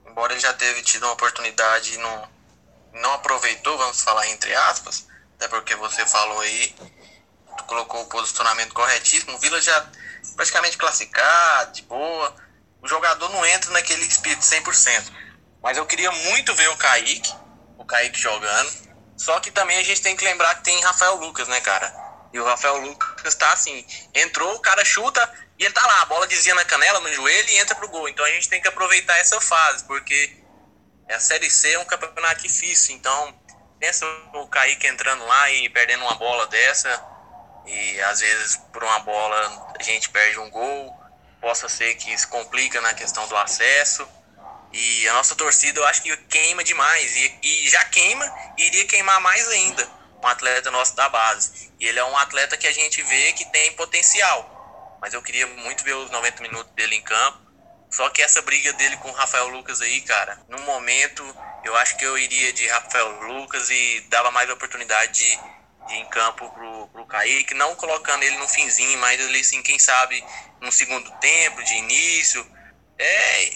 [0.05, 2.29] Embora ele já teve tido uma oportunidade e não,
[2.93, 5.05] não aproveitou, vamos falar entre aspas,
[5.35, 6.73] até porque você falou aí,
[7.67, 9.85] colocou o posicionamento corretíssimo, o Vila já
[10.37, 12.33] praticamente classificado, de boa.
[12.81, 15.11] O jogador não entra naquele espírito 100%.
[15.61, 17.33] Mas eu queria muito ver o Kaique,
[17.77, 18.71] o Kaique jogando.
[19.17, 22.04] Só que também a gente tem que lembrar que tem Rafael Lucas, né, cara?
[22.35, 25.23] E o Rafael Lucas tá assim, entrou, o cara chuta
[25.57, 28.09] e ele tá lá, a bola dizia na canela, no joelho e entra pro gol.
[28.09, 30.43] Então a gente tem que aproveitar essa fase, porque
[31.09, 33.33] a Série C é um campeonato difícil, então
[33.79, 37.01] pensa o Kaique entrando lá e perdendo uma bola dessa,
[37.65, 40.93] e às vezes por uma bola a gente perde um gol,
[41.39, 44.05] possa ser que isso complica na questão do acesso.
[44.73, 47.15] E a nossa torcida eu acho que queima demais.
[47.15, 48.25] E, e já queima
[48.57, 51.71] iria queimar mais ainda um atleta nosso da base.
[51.79, 54.97] E ele é um atleta que a gente vê que tem potencial.
[54.99, 57.45] Mas eu queria muito ver os 90 minutos dele em campo.
[57.91, 61.23] Só que essa briga dele com o Rafael Lucas aí, cara, no momento
[61.63, 65.39] eu acho que eu iria de Rafael Lucas e dava mais oportunidade de,
[65.87, 69.61] de ir em campo pro, pro Kaique, não colocando ele no finzinho, mas ali assim,
[69.61, 70.21] quem sabe
[70.59, 72.45] no segundo tempo, de início.
[72.97, 73.51] É,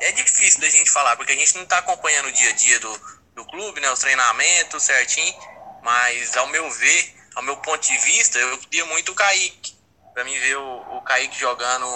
[0.00, 2.80] é difícil da gente falar, porque a gente não tá acompanhando o dia a dia
[2.80, 3.90] do, do clube, né?
[3.90, 5.59] Os treinamentos certinho.
[5.82, 9.76] Mas ao meu ver, ao meu ponto de vista, eu queria muito o Kaique.
[10.12, 11.86] Pra mim ver o, o Kaique jogando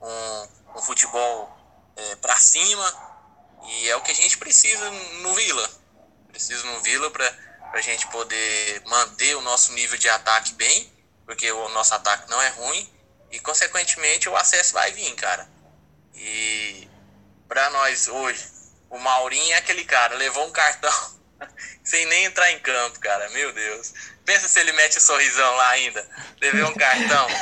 [0.00, 1.56] um, um futebol
[1.96, 3.12] é, para cima.
[3.64, 5.70] E é o que a gente precisa no Vila.
[6.28, 7.30] Precisa no Vila para
[7.72, 10.92] a gente poder manter o nosso nível de ataque bem,
[11.24, 12.90] porque o nosso ataque não é ruim.
[13.30, 15.48] E consequentemente o acesso vai vir, cara.
[16.14, 16.88] E
[17.48, 18.46] para nós hoje,
[18.90, 21.21] o Maurinho é aquele cara, levou um cartão
[21.84, 23.28] sem nem entrar em campo, cara.
[23.30, 23.92] Meu Deus.
[24.24, 26.06] Pensa se ele mete o um sorrisão lá ainda.
[26.40, 27.26] Levei um cartão.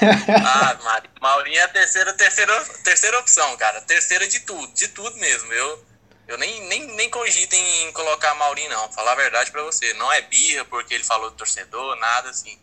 [0.45, 1.11] Ah, Mari.
[1.21, 3.81] Maurinho é a terceira, terceira, terceira opção, cara.
[3.83, 5.53] Terceira de tudo, de tudo mesmo.
[5.53, 5.85] Eu,
[6.29, 8.91] eu nem, nem, nem cogito em colocar Maurinho, não.
[8.93, 9.93] Falar a verdade para você.
[9.95, 12.59] Não é birra porque ele falou do torcedor, nada assim.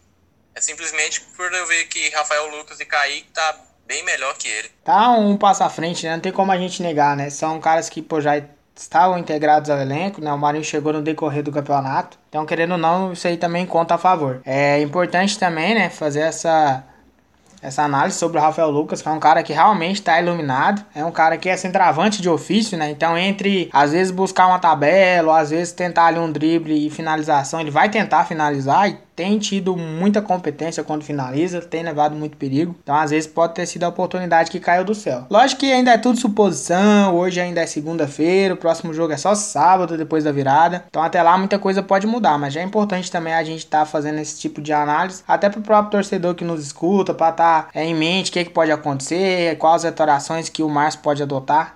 [0.56, 4.70] É simplesmente por eu ver que Rafael Lucas e Kaique tá bem melhor que ele.
[4.84, 6.14] Tá um passo à frente, né?
[6.14, 7.30] Não tem como a gente negar, né?
[7.30, 8.42] São caras que, pô, já
[8.82, 10.32] estavam integrados ao elenco, né?
[10.32, 12.18] O Marinho chegou no decorrer do campeonato.
[12.30, 14.42] Então, querendo ou não, isso aí também conta a favor.
[14.46, 16.84] É importante também, né, fazer essa
[17.62, 21.04] essa análise sobre o Rafael Lucas, que é um cara que realmente está iluminado, é
[21.04, 22.90] um cara que é centroavante de ofício, né?
[22.92, 26.90] Então, entre às vezes buscar uma tabela, ou às vezes tentar ali um drible e
[26.90, 32.38] finalização, ele vai tentar finalizar e tem tido muita competência quando finaliza, tem levado muito
[32.38, 32.76] perigo.
[32.84, 35.26] Então, às vezes, pode ter sido a oportunidade que caiu do céu.
[35.28, 39.34] Lógico que ainda é tudo suposição, hoje ainda é segunda-feira, o próximo jogo é só
[39.34, 40.86] sábado depois da virada.
[40.88, 43.86] Então, até lá, muita coisa pode mudar, mas é importante também a gente estar tá
[43.88, 47.64] fazendo esse tipo de análise, até para o próprio torcedor que nos escuta, para estar
[47.64, 51.00] tá, é, em mente o que, que pode acontecer, quais as atuações que o Márcio
[51.02, 51.74] pode adotar.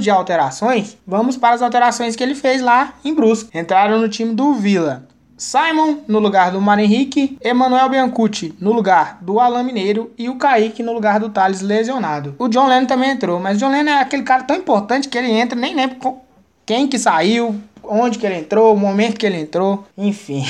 [0.00, 3.56] De alterações, vamos para as alterações que ele fez lá em Brusque.
[3.56, 5.08] Entraram no time do Vila.
[5.40, 10.36] Simon no lugar do Mário Henrique, Emanuel Biancucci no lugar do Alan Mineiro e o
[10.36, 12.34] Kaique no lugar do Thales lesionado.
[12.38, 15.16] O John Lennon também entrou, mas o John Lennon é aquele cara tão importante que
[15.16, 16.18] ele entra, nem lembro
[16.66, 20.44] quem que saiu, onde que ele entrou, o momento que ele entrou, enfim.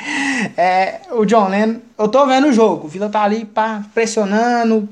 [0.54, 4.86] é, o John Lennon, eu tô vendo o jogo, o Vila tá ali pá, pressionando,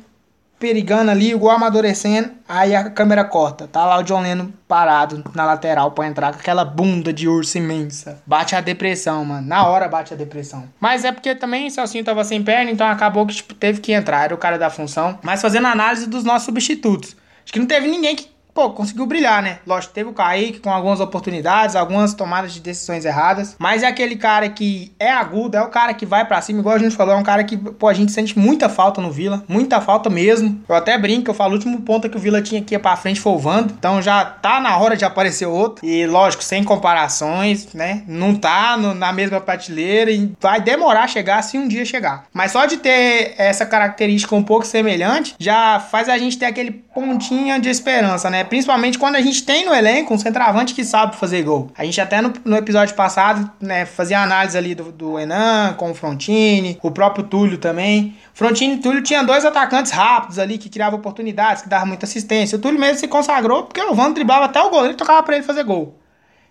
[0.59, 3.69] perigando ali, igual amadurecendo, aí a câmera corta.
[3.69, 7.59] Tá lá o John Lennon parado na lateral pra entrar com aquela bunda de urso
[7.59, 8.23] imensa.
[8.27, 9.47] Bate a depressão, mano.
[9.47, 10.69] Na hora bate a depressão.
[10.81, 13.93] Mas é porque também o Celcinho tava sem perna, então acabou que tipo, teve que
[13.93, 14.25] entrar.
[14.25, 15.19] Era o cara da função.
[15.23, 17.17] Mas fazendo análise dos nossos substitutos.
[17.45, 19.59] Acho que não teve ninguém que pô, conseguiu brilhar, né?
[19.67, 24.15] Lógico, teve o Kaique com algumas oportunidades, algumas tomadas de decisões erradas, mas é aquele
[24.15, 27.15] cara que é agudo, é o cara que vai para cima, igual a gente falou,
[27.15, 30.63] é um cara que, pô, a gente sente muita falta no Vila, muita falta mesmo.
[30.69, 32.97] Eu até brinco, eu falo, o último ponto que o Vila tinha que ir pra
[32.97, 36.63] frente foi o Vando, então já tá na hora de aparecer outro, e lógico, sem
[36.63, 38.05] comparações, né?
[38.07, 42.27] Não tá no, na mesma prateleira e vai demorar a chegar se um dia chegar.
[42.33, 46.71] Mas só de ter essa característica um pouco semelhante, já faz a gente ter aquele
[46.71, 48.44] pontinho de esperança, né?
[48.45, 51.71] Principalmente quando a gente tem no elenco um centroavante que sabe fazer gol.
[51.77, 55.91] A gente até no, no episódio passado, né, fazia análise ali do, do Enan com
[55.91, 58.17] o Frontini, o próprio Túlio também.
[58.33, 62.57] Frontini e Túlio tinha dois atacantes rápidos ali que criavam oportunidades, que davam muita assistência.
[62.57, 65.37] O Túlio mesmo se consagrou porque o Vando driblava até o goleiro e tocava para
[65.37, 65.99] ele fazer gol.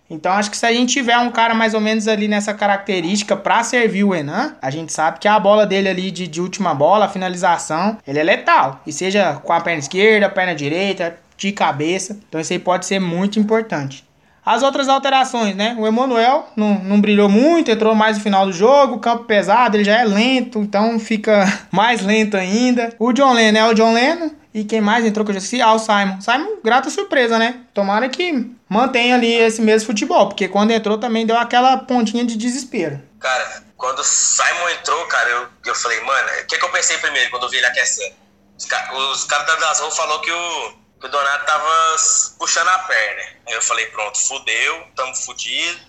[0.08, 3.34] Então acho que se a gente tiver um cara mais ou menos ali nessa característica
[3.34, 6.74] para servir o Enan, a gente sabe que a bola dele ali de, de última
[6.74, 8.80] bola, a finalização, ele é letal.
[8.86, 12.18] E seja com a perna esquerda, perna direita, de cabeça.
[12.28, 14.04] Então isso aí pode ser muito importante.
[14.44, 15.74] As outras alterações, né?
[15.78, 19.84] O Emanuel não, não brilhou muito, entrou mais no final do jogo, campo pesado, ele
[19.84, 22.94] já é lento, então fica mais lento ainda.
[22.98, 24.30] O John Lennon é o John Lennon.
[24.52, 25.60] E quem mais entrou que eu já disse?
[25.60, 26.20] Ah, o Simon.
[26.20, 27.62] Simon, grata surpresa, né?
[27.72, 32.36] Tomara que mantenha ali esse mesmo futebol, porque quando entrou também deu aquela pontinha de
[32.36, 33.02] desespero.
[33.18, 36.98] Cara, quando o Simon entrou, cara, eu, eu falei, mano, o que, que eu pensei
[36.98, 38.14] primeiro quando eu vi ele aquecendo?
[38.56, 40.74] Os, os caras da Glasgow falou que o,
[41.04, 41.96] o Donato tava
[42.38, 43.22] puxando a perna.
[43.46, 45.80] Aí eu falei, pronto, fudeu, tamo fudido,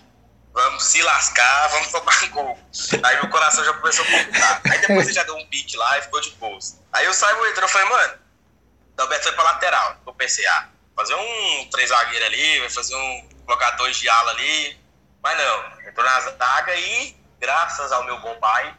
[0.52, 2.58] vamos se lascar, vamos tomar gol.
[3.02, 4.60] Aí meu coração já começou a complicar.
[4.70, 6.58] Aí depois ele já deu um pique lá e ficou de boa.
[6.92, 8.18] Aí o Simon entrou, eu falei, mano,
[8.98, 9.96] o Alberto foi pra lateral.
[10.06, 14.32] Eu pensei, ah, fazer um três zagueiro ali, vai fazer um, colocar dois de ala
[14.32, 14.78] ali.
[15.22, 18.74] Mas não, entrou na zaga e, graças ao meu bom pai,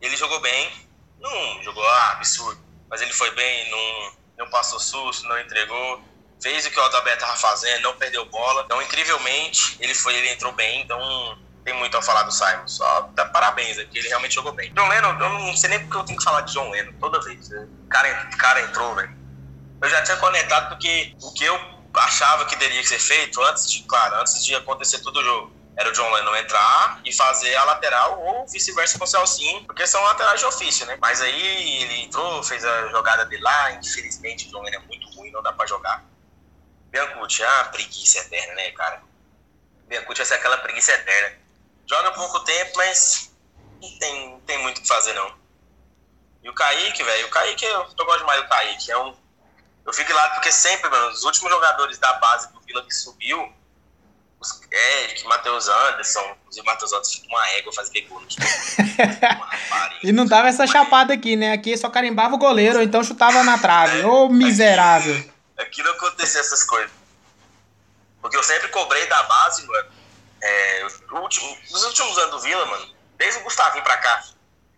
[0.00, 0.88] ele jogou bem.
[1.18, 6.02] Não jogou ah, absurdo, mas ele foi bem, não, não passou susto, não entregou.
[6.42, 8.62] Fez o que o Adalberto estava fazendo, não perdeu bola.
[8.64, 10.80] Então, incrivelmente, ele foi, ele entrou bem.
[10.80, 10.98] Então,
[11.62, 12.66] tem muito a falar do Simon.
[12.66, 14.72] Só dá parabéns aqui, ele realmente jogou bem.
[14.72, 17.20] John Lennon, eu não sei nem porque eu tenho que falar de John Lennon toda
[17.20, 17.50] vez.
[17.50, 19.14] O cara, o cara entrou, velho.
[19.82, 21.60] Eu já tinha conectado porque o que eu
[21.94, 25.59] achava que teria que ser feito antes de, claro, antes de acontecer todo o jogo
[25.76, 29.86] era o John Lennon entrar e fazer a lateral ou vice-versa com o Celcinho, porque
[29.86, 30.96] são laterais de ofício, né?
[31.00, 35.08] Mas aí ele entrou, fez a jogada dele lá, infelizmente o John Lennon é muito
[35.16, 36.04] ruim, não dá pra jogar.
[36.90, 39.02] Biancucci, ah, preguiça eterna, né, cara?
[39.86, 41.38] Biancucci vai ser aquela preguiça eterna.
[41.86, 43.32] Joga pouco tempo, mas
[43.80, 45.34] não tem, não tem muito o que fazer, não.
[46.42, 49.14] E o Kaique, velho, o Kaique, eu, eu gosto demais do Kaique, é um...
[49.84, 53.52] Eu fico lá porque sempre, mano, os últimos jogadores da base do Vila que subiu,
[54.40, 58.26] os Eric, Matheus Anderson, inclusive Matheus Anderson uma égua fazer gol no
[60.02, 61.52] E não tava essa chapada aqui, né?
[61.52, 64.02] Aqui só carimbava o goleiro, ou então chutava na trave.
[64.04, 65.14] Ô, miserável.
[65.14, 66.90] Aqui, aqui não acontecia essas coisas.
[68.22, 69.88] Porque eu sempre cobrei da base, mano.
[70.42, 74.24] É, último, nos últimos anos do Vila, mano, desde o Gustavinho pra cá,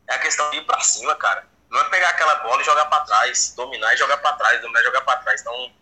[0.08, 1.46] é a questão de ir pra cima, cara.
[1.70, 4.80] Não é pegar aquela bola e jogar pra trás, dominar e jogar pra trás, dominar
[4.80, 5.40] e jogar pra trás.
[5.40, 5.72] Então,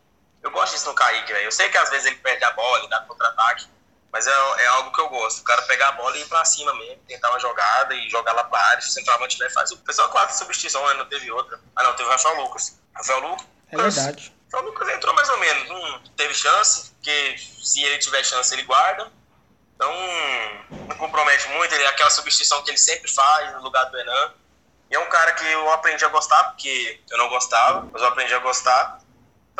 [0.43, 1.45] eu gosto disso no Kaique, velho.
[1.45, 3.67] Eu sei que às vezes ele perde a bola, ele dá contra-ataque,
[4.13, 5.41] mas é, é algo que eu gosto.
[5.41, 8.33] O cara pegar a bola e ir pra cima mesmo, tentar uma jogada e jogar
[8.33, 8.81] lá pra área.
[8.81, 9.71] Se o centroavante tiver, faz.
[9.71, 10.95] O pessoal quatro substituição, né?
[10.95, 11.61] não teve outra.
[11.77, 12.79] Ah, não, teve o Rafael Lucas.
[12.95, 13.47] Rafael Lucas.
[13.71, 14.35] É verdade.
[14.53, 15.69] Rafael Lucas entrou mais ou menos.
[15.69, 19.11] Não teve chance, porque se ele tiver chance, ele guarda.
[19.75, 19.93] Então,
[20.89, 21.75] não compromete muito.
[21.75, 24.35] Ele é aquela substituição que ele sempre faz no lugar do Enan.
[24.91, 28.09] E é um cara que eu aprendi a gostar, porque eu não gostava, mas eu
[28.09, 29.00] aprendi a gostar.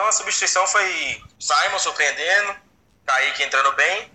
[0.01, 2.55] Então a substituição foi Simon surpreendendo,
[3.05, 4.11] Kaique entrando bem,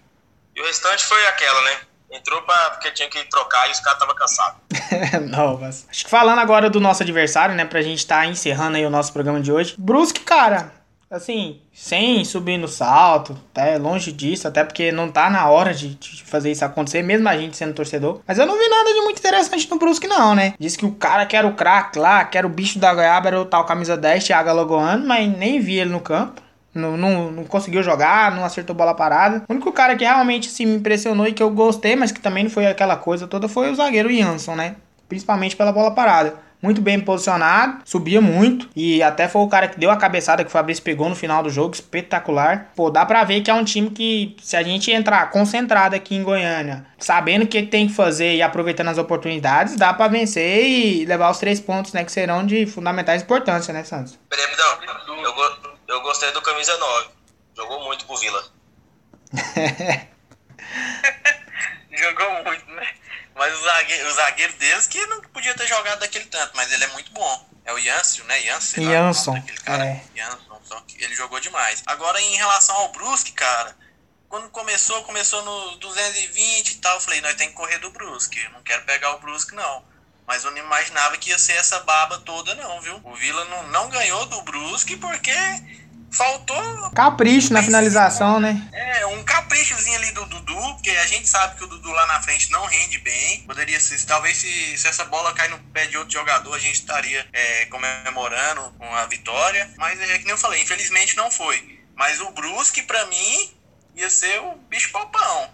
[0.55, 1.77] e o restante foi aquela, né?
[2.09, 4.57] Entrou pra, porque tinha que trocar e os caras estavam cansados.
[5.29, 5.85] Não, mas...
[5.87, 7.65] Acho que falando agora do nosso adversário, né?
[7.65, 9.75] Pra gente estar tá encerrando aí o nosso programa de hoje.
[9.77, 10.73] Brusque, cara,
[11.15, 15.95] assim, sem subir no salto, até longe disso, até porque não tá na hora de,
[15.95, 18.21] de, fazer isso acontecer, mesmo a gente sendo torcedor.
[18.27, 20.53] Mas eu não vi nada de muito interessante no Brusque, não, né?
[20.59, 23.27] Diz que o cara que era o craque lá, que era o bicho da goiaba,
[23.27, 26.41] era o tal camisa 10, Thiago Alagoano, mas nem vi ele no campo.
[26.73, 29.45] Não, não, não, conseguiu jogar, não acertou bola parada.
[29.47, 32.43] O único cara que realmente se me impressionou e que eu gostei, mas que também
[32.43, 34.75] não foi aquela coisa toda, foi o zagueiro Jansson, né?
[35.07, 39.79] Principalmente pela bola parada muito bem posicionado, subia muito e até foi o cara que
[39.79, 42.71] deu a cabeçada que o Fabrício pegou no final do jogo, espetacular.
[42.75, 46.15] Pô, dá pra ver que é um time que, se a gente entrar concentrado aqui
[46.15, 50.65] em Goiânia, sabendo o que tem que fazer e aproveitando as oportunidades, dá pra vencer
[50.65, 54.17] e levar os três pontos, né, que serão de fundamentais importância, né, Santos?
[55.07, 55.33] Não, eu,
[55.87, 57.09] eu gostei do camisa 9.
[57.55, 58.43] Jogou muito pro Vila.
[61.95, 62.87] Jogou muito, né?
[63.35, 66.85] Mas o zagueiro, o zagueiro deles que não podia ter jogado daquele tanto, mas ele
[66.85, 67.49] é muito bom.
[67.65, 68.39] É o Jansson, né?
[68.41, 68.81] Jansson.
[68.81, 69.43] Jansson.
[69.65, 69.85] Cara.
[69.85, 70.03] É.
[70.15, 71.83] Jansson, só que ele jogou demais.
[71.85, 73.75] Agora, em relação ao Brusque, cara,
[74.29, 78.39] quando começou, começou no 220 e tal, eu falei, nós tem que correr do Brusque.
[78.39, 79.83] Eu não quero pegar o Brusque, não.
[80.25, 82.99] Mas eu não imaginava que ia ser essa baba toda, não, viu?
[83.03, 85.35] O Vila não, não ganhou do Brusque porque
[86.15, 86.91] faltou.
[86.91, 88.67] Capricho na finalização, né?
[88.71, 92.21] É, um caprichozinho ali do Dudu, porque a gente sabe que o Dudu lá na
[92.21, 93.41] frente não rende bem.
[93.41, 96.75] Poderia ser, talvez se, se essa bola cair no pé de outro jogador, a gente
[96.75, 99.69] estaria é, comemorando uma vitória.
[99.77, 101.83] Mas é que nem eu falei, infelizmente não foi.
[101.95, 103.53] Mas o Brusque, para mim,
[103.95, 105.49] ia ser o bicho palpão.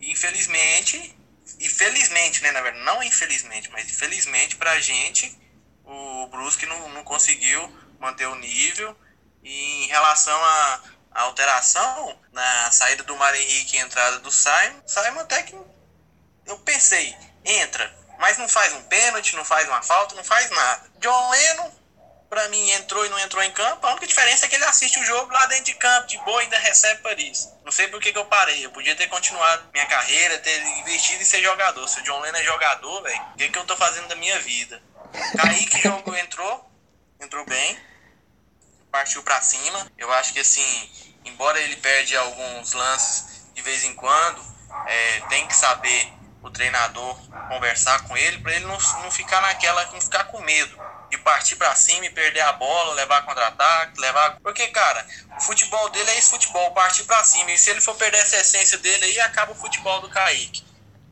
[0.00, 1.16] Infelizmente,
[1.58, 5.36] e felizmente, né, na verdade, não infelizmente, mas felizmente pra gente,
[5.84, 8.96] o Brusque não, não conseguiu manter o nível
[9.46, 10.80] e em relação à,
[11.14, 15.56] alteração, na saída do Mário Henrique e entrada do Simon, Simon até que
[16.46, 20.90] eu pensei, entra, mas não faz um pênalti, não faz uma falta, não faz nada.
[20.98, 21.72] John Lennon,
[22.28, 23.86] pra mim, entrou e não entrou em campo.
[23.86, 26.40] A única diferença é que ele assiste o jogo lá dentro de campo, de boa,
[26.40, 27.56] ainda recebe para isso.
[27.64, 28.66] Não sei por que, que eu parei.
[28.66, 31.86] Eu podia ter continuado minha carreira, ter investido em ser jogador.
[31.88, 34.38] Se o John Lennon é jogador, velho, o que, que eu tô fazendo da minha
[34.40, 34.82] vida?
[35.38, 36.70] Kaique jogou, entrou,
[37.20, 37.78] entrou bem,
[38.96, 39.86] partiu para cima.
[39.98, 40.90] Eu acho que assim,
[41.26, 44.42] embora ele perde alguns lances de vez em quando,
[44.86, 47.14] é, tem que saber o treinador
[47.48, 50.78] conversar com ele para ele não, não ficar naquela, não ficar com medo
[51.10, 54.38] de partir para cima e perder a bola, levar contra-ataque, levar.
[54.40, 57.50] Porque, cara, o futebol dele é esse futebol, partir para cima.
[57.52, 60.64] E se ele for perder essa essência dele aí, acaba o futebol do Kaique.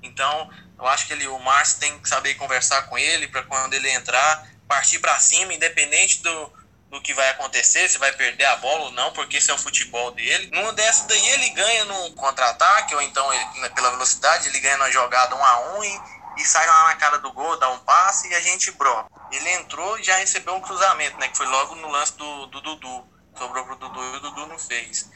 [0.03, 3.74] Então, eu acho que ele, o Márcio tem que saber conversar com ele para quando
[3.74, 6.53] ele entrar, partir para cima, independente do,
[6.95, 9.59] do que vai acontecer, se vai perder a bola ou não, porque esse é o
[9.59, 10.49] futebol dele.
[10.53, 14.76] Numa dessa daí ele ganha no contra-ataque, ou então ele, né, pela velocidade, ele ganha
[14.76, 16.01] na jogada um a um e,
[16.36, 19.11] e sai lá na cara do gol, dá um passe e a gente broca.
[19.32, 21.26] Ele entrou e já recebeu um cruzamento, né?
[21.26, 23.09] Que foi logo no lance do, do Dudu.
[23.36, 25.11] Sobrou pro Dudu e o Dudu não fez.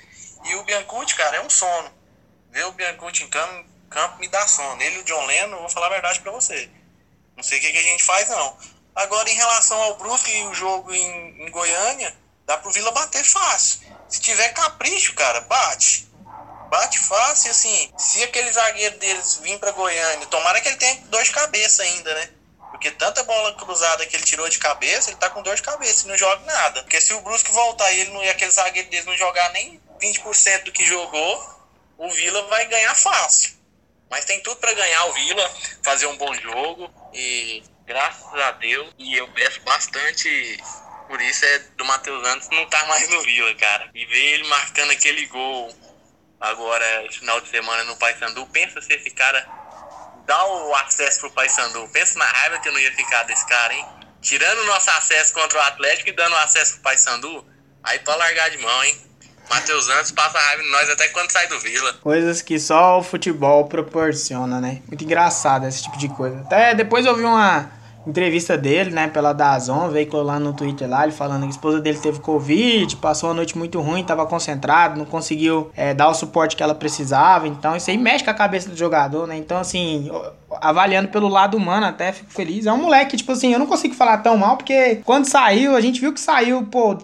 [0.47, 1.93] E o Biancucci, cara, é um sono.
[2.51, 4.83] Ver o Biancucci em campo, campo me dá sono.
[4.83, 6.68] Ele e o John Lennon, vou falar a verdade pra você.
[7.37, 8.59] Não sei o que, que a gente faz, não.
[8.99, 12.13] Agora, em relação ao Brusque e o jogo em, em Goiânia,
[12.45, 13.79] dá pro Vila bater fácil.
[14.09, 16.09] Se tiver capricho, cara, bate.
[16.69, 17.93] Bate fácil, assim.
[17.97, 22.13] Se aquele zagueiro deles vir pra Goiânia, tomara que ele tenha dor de cabeça ainda,
[22.13, 22.31] né?
[22.73, 26.05] Porque tanta bola cruzada que ele tirou de cabeça, ele tá com dor de cabeça
[26.05, 26.83] e não joga nada.
[26.83, 29.81] Porque se o Brusque voltar e, ele não, e aquele zagueiro deles não jogar nem
[30.03, 31.61] 20% do que jogou,
[31.97, 33.53] o Vila vai ganhar fácil.
[34.11, 38.95] Mas tem tudo para ganhar o Vila, fazer um bom jogo e graças a Deus,
[38.99, 40.61] e eu peço bastante
[41.09, 43.89] por isso é do Matheus Santos não tá mais no Vila, cara.
[43.95, 45.74] E ver ele marcando aquele gol
[46.39, 49.43] agora, final de semana no Paysandu, pensa se esse cara
[50.26, 51.89] dá o acesso pro Paysandu.
[51.89, 53.86] Pensa na raiva que eu não ia ficar desse cara, hein?
[54.20, 57.43] Tirando o nosso acesso contra o Atlético e dando acesso pro Paysandu,
[57.82, 58.95] aí pra largar de mão, hein?
[59.49, 61.95] Matheus Antes passa raiva em nós até quando sai do Vila.
[62.03, 64.82] Coisas que só o futebol proporciona, né?
[64.86, 66.41] Muito engraçado esse tipo de coisa.
[66.41, 67.78] Até depois eu vi uma
[68.09, 71.81] entrevista dele, né, pela Dazon, veio lá no Twitter lá, ele falando que a esposa
[71.81, 76.15] dele teve Covid, passou uma noite muito ruim, tava concentrado, não conseguiu é, dar o
[76.15, 79.59] suporte que ela precisava, então isso aí mexe com a cabeça do jogador, né, então
[79.59, 80.11] assim,
[80.61, 83.95] avaliando pelo lado humano até, fico feliz, é um moleque, tipo assim, eu não consigo
[83.95, 86.97] falar tão mal, porque quando saiu, a gente viu que saiu, pô,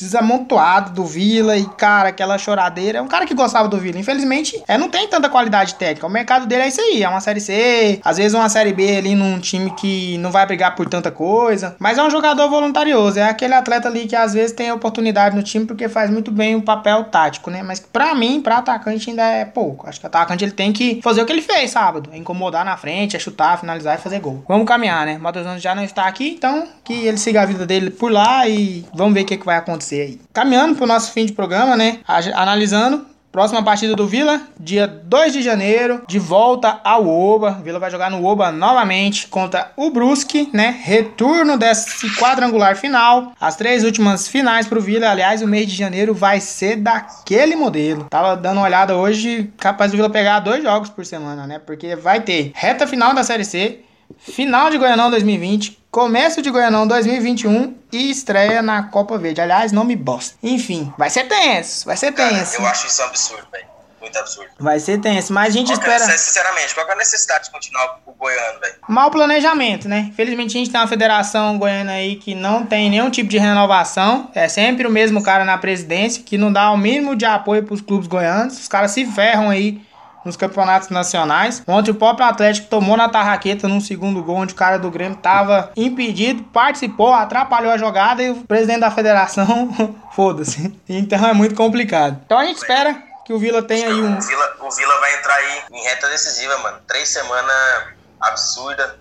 [0.00, 2.98] desamontoado do Vila e, cara, aquela choradeira.
[2.98, 3.98] É um cara que gostava do Vila.
[3.98, 6.06] Infelizmente, é, não tem tanta qualidade técnica.
[6.06, 7.02] O mercado dele é isso aí.
[7.02, 10.46] É uma Série C, às vezes uma Série B ali num time que não vai
[10.46, 11.76] brigar por tanta coisa.
[11.78, 13.18] Mas é um jogador voluntarioso.
[13.18, 16.54] É aquele atleta ali que às vezes tem oportunidade no time porque faz muito bem
[16.56, 17.62] o papel tático, né?
[17.62, 19.88] Mas pra mim, pra atacante ainda é pouco.
[19.88, 22.10] Acho que o atacante ele tem que fazer o que ele fez sábado.
[22.12, 24.44] É incomodar na frente, é chutar, finalizar e fazer gol.
[24.48, 25.16] Vamos caminhar, né?
[25.16, 28.46] O Matheus já não está aqui, então que ele siga a vida dele por lá
[28.48, 30.20] e vamos ver o que, que vai acontecer acontecer aí.
[30.32, 32.00] Caminhando para o nosso fim de programa, né?
[32.34, 33.06] Analisando.
[33.30, 37.60] Próxima partida do Vila, dia 2 de janeiro, de volta ao Oba.
[37.62, 40.74] Vila vai jogar no Oba novamente contra o Brusque, né?
[40.82, 43.32] Retorno desse quadrangular final.
[43.38, 45.10] As três últimas finais pro Vila.
[45.10, 48.06] Aliás, o mês de janeiro vai ser daquele modelo.
[48.08, 51.58] Tava dando uma olhada hoje, capaz do Vila pegar dois jogos por semana, né?
[51.58, 53.80] Porque vai ter reta final da Série C,
[54.18, 59.40] final de Goianão 2020, começo de Goianão 2021 e estreia na Copa Verde.
[59.40, 60.36] Aliás, nome bosta.
[60.42, 62.60] Enfim, vai ser tenso, vai ser tenso.
[62.60, 63.76] eu acho isso um absurdo, velho.
[64.06, 64.50] Muito absurdo.
[64.60, 66.04] Vai ser tenso, mas a gente qual espera.
[66.04, 68.74] É, sinceramente, qual é a necessidade de continuar o goiano, velho?
[68.88, 70.06] Mal planejamento, né?
[70.10, 74.30] Infelizmente a gente tem uma federação goiana aí que não tem nenhum tipo de renovação.
[74.32, 77.80] É sempre o mesmo cara na presidência que não dá o mínimo de apoio pros
[77.80, 78.60] clubes goianos.
[78.60, 79.80] Os caras se ferram aí
[80.26, 81.62] nos campeonatos nacionais.
[81.66, 85.16] Ontem o próprio Atlético tomou na tarraqueta num segundo gol, onde o cara do Grêmio
[85.16, 89.72] tava impedido, participou, atrapalhou a jogada e o presidente da federação,
[90.12, 90.74] foda-se.
[90.88, 92.20] Então é muito complicado.
[92.26, 94.18] Então a gente espera que o Vila tenha aí um.
[94.18, 96.78] O Vila, o Vila vai entrar aí em reta decisiva, mano.
[96.86, 97.88] Três semanas
[98.20, 98.98] absurda,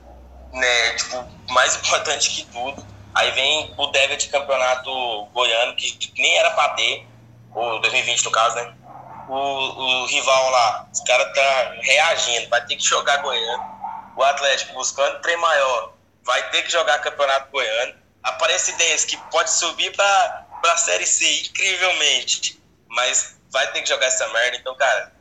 [0.54, 0.90] né?
[0.96, 2.86] Tipo, mais importante que tudo.
[3.14, 4.92] Aí vem o Dega de campeonato
[5.34, 7.08] goiano, que nem era pra ter,
[7.54, 8.74] ou 2020 no caso, né?
[9.28, 13.76] O, o rival lá, os caras tá reagindo, vai ter que jogar Goiano.
[14.16, 17.96] O Atlético buscando trem maior, vai ter que jogar Campeonato Goiano.
[18.24, 24.08] Aparece ideias que pode subir para a Série C incrivelmente, mas vai ter que jogar
[24.08, 24.58] essa merda.
[24.58, 25.15] Então, cara,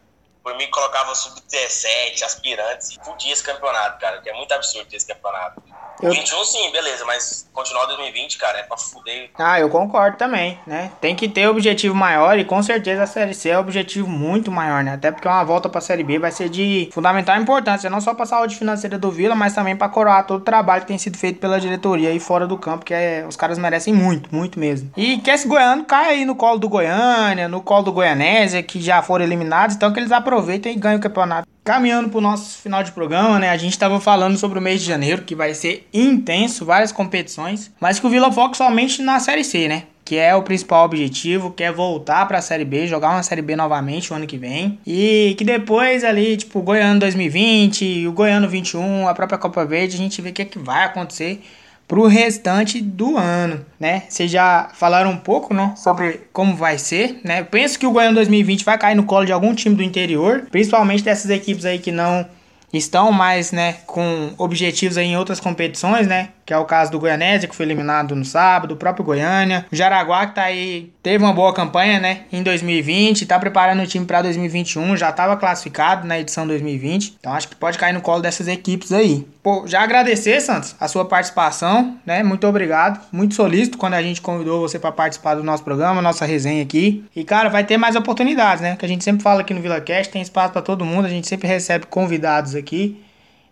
[0.45, 5.07] por mim colocava sub-17, aspirantes, e podia esse campeonato, cara, que é muito absurdo esse
[5.07, 5.63] campeonato.
[6.03, 6.11] Eu...
[6.11, 9.31] 21 sim, beleza, mas continuar 2020, cara, é pra fuder.
[9.39, 10.91] Ah, eu concordo também, né?
[11.01, 14.51] Tem que ter objetivo maior e com certeza a Série C é um objetivo muito
[14.51, 14.95] maior, né?
[14.95, 18.27] Até porque uma volta pra Série B vai ser de fundamental importância, não só pra
[18.27, 21.39] saúde financeira do Vila, mas também pra coroar todo o trabalho que tem sido feito
[21.39, 24.91] pela diretoria aí fora do campo, que é, os caras merecem muito, muito mesmo.
[24.97, 28.83] E que esse Goiano cai aí no colo do Goiânia, no colo do Goianésia, que
[28.83, 30.34] já foram eliminados, então que eles aproveitem
[30.69, 31.49] e ganhem o campeonato.
[31.65, 33.51] Caminhando pro nosso final de programa, né?
[33.51, 37.73] A gente tava falando sobre o mês de janeiro, que vai ser intenso, várias competições,
[37.81, 39.85] mas que o Vila foca somente na Série C, né?
[40.05, 43.41] que é o principal objetivo, que é voltar para a Série B, jogar uma Série
[43.41, 44.79] B novamente o ano que vem.
[44.87, 49.95] E que depois ali, tipo, o Goiano 2020, o Goiano 21, a própria Copa Verde,
[49.95, 51.43] a gente vê o que, é que vai acontecer
[51.87, 54.05] pro restante do ano, né?
[54.09, 57.43] Vocês já falaram um pouco, né, sobre como vai ser, né?
[57.43, 61.03] Penso que o Goiano 2020 vai cair no colo de algum time do interior, principalmente
[61.03, 62.27] dessas equipes aí que não
[62.73, 66.31] estão mais, né, com objetivos aí em outras competições, né?
[66.45, 69.67] Que é o caso do Goianésia, que foi eliminado no sábado, o próprio Goiânia.
[69.73, 73.87] O Jaraguá, que tá aí, teve uma boa campanha, né, em 2020, tá preparando o
[73.87, 77.17] time para 2021, já estava classificado na edição 2020.
[77.19, 79.27] Então acho que pode cair no colo dessas equipes aí.
[79.43, 82.23] Pô, já agradecer, Santos, a sua participação, né?
[82.23, 82.99] Muito obrigado.
[83.13, 87.05] Muito solícito quando a gente convidou você para participar do nosso programa, nossa resenha aqui.
[87.15, 88.75] E, cara, vai ter mais oportunidades, né?
[88.75, 91.29] Que a gente sempre fala aqui no VilaCast, tem espaço para todo mundo, a gente
[91.29, 93.04] sempre recebe convidados aqui.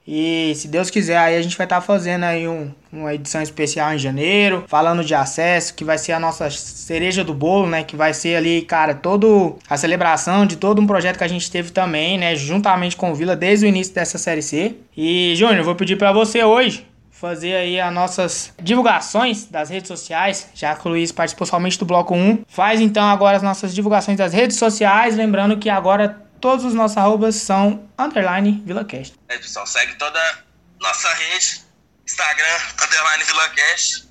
[0.06, 3.40] E se Deus quiser, aí a gente vai estar tá fazendo aí um, uma edição
[3.40, 7.84] especial em janeiro, falando de acesso, que vai ser a nossa cereja do bolo, né?
[7.84, 11.50] Que vai ser ali, cara, todo a celebração de todo um projeto que a gente
[11.50, 12.34] teve também, né?
[12.34, 14.74] Juntamente com o Vila desde o início dessa série C.
[14.96, 16.86] E, Júnior, eu vou pedir para você hoje
[17.22, 21.84] fazer aí as nossas divulgações das redes sociais, já que o Luiz participou somente do
[21.84, 22.40] bloco 1.
[22.48, 26.96] Faz então agora as nossas divulgações das redes sociais, lembrando que agora Todos os nossos
[26.96, 29.14] arrobas são underline VilaCast.
[29.28, 30.44] É, pessoal, segue toda
[30.80, 31.64] nossa rede.
[32.04, 34.10] Instagram, underline VilaCast.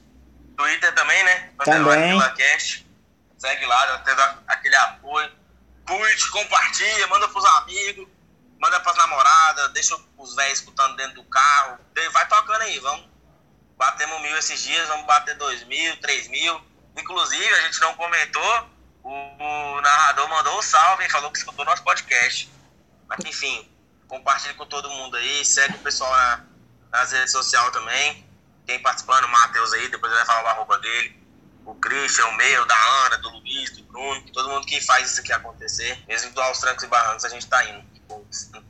[0.56, 1.50] Twitter também, né?
[1.66, 2.14] Também.
[2.14, 2.88] VilaCast.
[3.38, 5.30] Segue lá, tendo aquele apoio.
[5.86, 8.08] Curte, compartilha, manda pros amigos,
[8.58, 11.80] manda pras namoradas, deixa os velhos escutando dentro do carro.
[12.14, 13.10] Vai tocando aí, vamos.
[13.78, 16.62] Batemos mil esses dias, vamos bater dois mil, três mil.
[16.98, 18.70] Inclusive, a gente não comentou,
[19.04, 22.50] o, o narrador mandou um salve e falou que escutou nosso podcast.
[23.08, 23.70] Mas enfim,
[24.08, 26.46] compartilhe com todo mundo aí, segue o pessoal na,
[26.92, 28.26] nas redes sociais também.
[28.66, 31.20] Quem participando, o Matheus aí, depois ele vai falar o arroba dele.
[31.66, 35.22] O Christian, o meu, da Ana, do Luiz, do Bruno, todo mundo que faz isso
[35.22, 36.04] aqui acontecer.
[36.08, 37.91] Mesmo do aos trancos e barrancos, a gente tá indo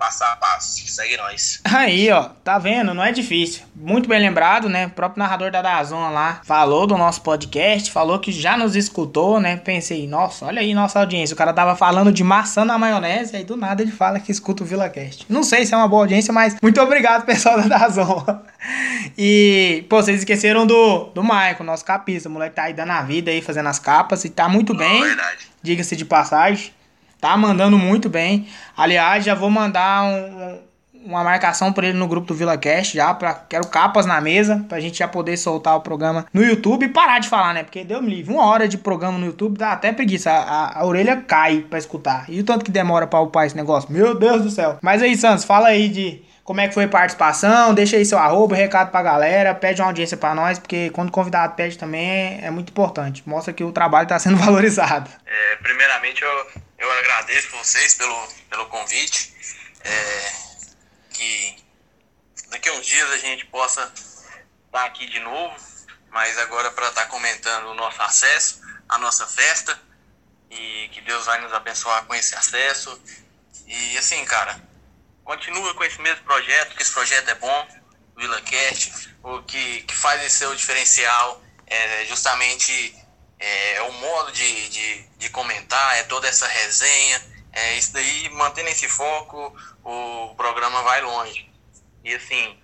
[0.02, 0.88] passo a passo.
[0.88, 1.62] Segue nós.
[1.64, 2.92] Aí, ó, tá vendo?
[2.92, 3.64] Não é difícil.
[3.76, 4.88] Muito bem lembrado, né?
[4.88, 9.40] O próprio narrador da Dazona lá falou do nosso podcast, falou que já nos escutou,
[9.40, 9.58] né?
[9.58, 11.36] Pensei, nossa, olha aí nossa audiência.
[11.36, 14.64] O cara tava falando de maçã na maionese, aí do nada ele fala que escuta
[14.64, 15.28] o VilaCast.
[15.30, 18.42] Não sei se é uma boa audiência, mas muito obrigado, pessoal da Dazona.
[19.16, 22.28] E, pô, vocês esqueceram do, do Michael, nosso capista.
[22.28, 25.04] O moleque tá aí dando a vida aí, fazendo as capas e tá muito bem.
[25.62, 26.72] Diga-se de passagem.
[27.22, 28.48] Tá mandando muito bem.
[28.76, 30.60] Aliás, já vou mandar um,
[31.06, 33.14] uma marcação por ele no grupo do VilaCast já.
[33.14, 34.66] Pra, quero capas na mesa.
[34.68, 37.64] Pra gente já poder soltar o programa no YouTube e parar de falar, né?
[37.64, 38.34] Porque deu me livre.
[38.34, 40.32] Uma hora de programa no YouTube dá até preguiça.
[40.32, 42.26] A, a, a, orelha cai pra escutar.
[42.28, 43.92] E o tanto que demora pra upar esse negócio.
[43.92, 44.80] Meu Deus do céu.
[44.82, 48.18] Mas aí, Santos, fala aí de como é que foi a participação, deixa aí seu
[48.18, 52.10] arroba, recado pra galera, pede uma audiência pra nós, porque quando o convidado pede também
[52.10, 53.24] é, é muito importante.
[53.28, 55.10] Mostra que o trabalho tá sendo valorizado.
[55.26, 59.34] É, primeiramente, eu eu agradeço vocês pelo, pelo convite.
[59.84, 60.34] É,
[61.12, 61.64] que
[62.48, 63.92] daqui a uns dias a gente possa
[64.66, 65.56] estar aqui de novo,
[66.10, 69.80] mas agora para estar comentando o nosso acesso, a nossa festa,
[70.50, 73.00] e que Deus vai nos abençoar com esse acesso.
[73.68, 74.60] E assim, cara,
[75.24, 77.68] continua com esse mesmo projeto, que esse projeto é bom,
[78.16, 83.01] o VilaCast, o que, que faz esse seu diferencial é justamente
[83.42, 87.22] é, o modo de, de, de, comentar, é toda essa resenha,
[87.52, 91.52] é isso daí, mantendo esse foco, o programa vai longe.
[92.04, 92.62] E assim,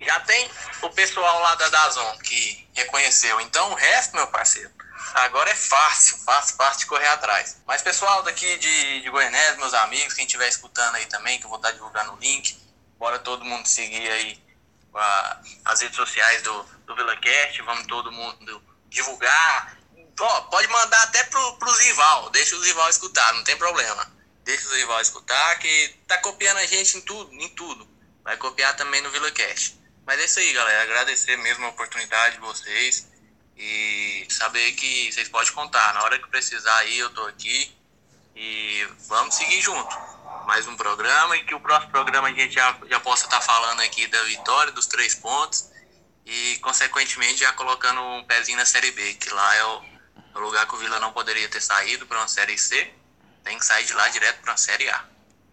[0.00, 0.48] já tem
[0.82, 4.70] o pessoal lá da Dazon que reconheceu, então o resto, meu parceiro,
[5.14, 7.60] agora é fácil, fácil, fácil de correr atrás.
[7.66, 11.50] Mas pessoal daqui de, de Goianese, meus amigos, quem estiver escutando aí também, que eu
[11.50, 12.56] vou estar divulgando o link,
[12.98, 14.40] bora todo mundo seguir aí
[14.94, 19.76] a, as redes sociais do, do VilaCast, vamos todo mundo divulgar.
[20.18, 24.10] Ó, pode mandar até pro, pro Zival, deixa o Zival escutar, não tem problema.
[24.44, 27.86] Deixa o Zival escutar, que tá copiando a gente em tudo, em tudo.
[28.24, 29.78] Vai copiar também no VilaCast.
[30.06, 30.82] Mas é isso aí, galera.
[30.82, 33.08] Agradecer mesmo a oportunidade de vocês.
[33.56, 35.94] E saber que vocês podem contar.
[35.94, 37.74] Na hora que precisar aí, eu tô aqui.
[38.34, 39.96] E vamos seguir junto.
[40.46, 43.44] Mais um programa e que o próximo programa a gente já, já possa estar tá
[43.44, 45.70] falando aqui da vitória, dos três pontos
[46.26, 49.82] e, consequentemente, já colocando um pezinho na Série B, que lá é o,
[50.34, 52.88] o lugar que o Vila não poderia ter saído para uma Série C,
[53.44, 55.04] tem que sair de lá direto para uma Série A.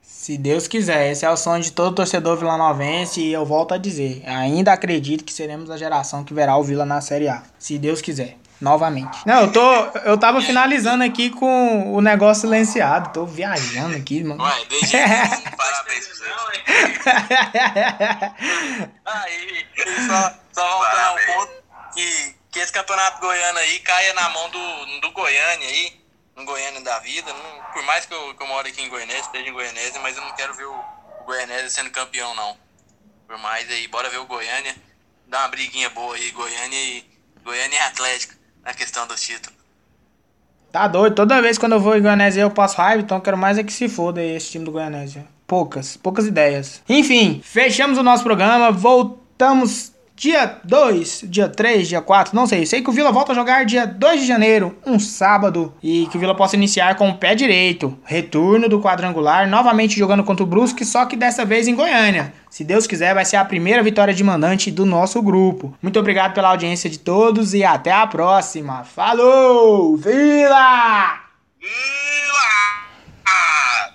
[0.01, 3.77] Se Deus quiser, esse é o sonho de todo torcedor vilanovense e eu volto a
[3.77, 7.77] dizer, ainda acredito que seremos a geração que verá o Vila na Série A, se
[7.77, 8.37] Deus quiser.
[8.61, 9.17] Novamente.
[9.25, 9.73] Não, eu tô.
[10.05, 13.11] Eu tava finalizando aqui com o negócio silenciado.
[13.11, 14.41] Tô viajando aqui, mano.
[14.41, 14.95] Ué, desde
[15.57, 16.23] parabéns pra você.
[19.05, 19.65] Aí,
[20.07, 24.99] só, só voltando ao ponto que, que esse campeonato goiano aí caia na mão do,
[25.01, 26.03] do Goiânia aí
[26.35, 27.31] no Goiânia da vida.
[27.31, 30.17] Não, por mais que eu, que eu moro aqui em Goiânia, esteja em Goiânia, mas
[30.17, 32.57] eu não quero ver o, o Goiânia sendo campeão, não.
[33.27, 34.75] Por mais aí, bora ver o Goiânia.
[35.27, 37.05] Dá uma briguinha boa aí, Goiânia e
[37.43, 39.55] Goiânia e Atlético na questão do título.
[40.71, 43.37] Tá doido, toda vez quando eu vou em Goianésia eu passo raiva, então eu quero
[43.37, 45.27] mais é que se foda esse time do Goianésia.
[45.45, 46.81] Poucas, poucas ideias.
[46.89, 49.92] Enfim, fechamos o nosso programa, voltamos
[50.23, 52.65] Dia 2, dia 3, dia 4, não sei.
[52.65, 55.73] Sei que o Vila volta a jogar dia 2 de janeiro, um sábado.
[55.83, 57.99] E que o Vila possa iniciar com o pé direito.
[58.05, 62.33] Retorno do quadrangular, novamente jogando contra o Brusque, só que dessa vez em Goiânia.
[62.49, 65.75] Se Deus quiser, vai ser a primeira vitória de mandante do nosso grupo.
[65.81, 68.85] Muito obrigado pela audiência de todos e até a próxima.
[68.85, 69.97] Falou!
[69.97, 71.19] Vila!
[71.59, 72.53] Vila!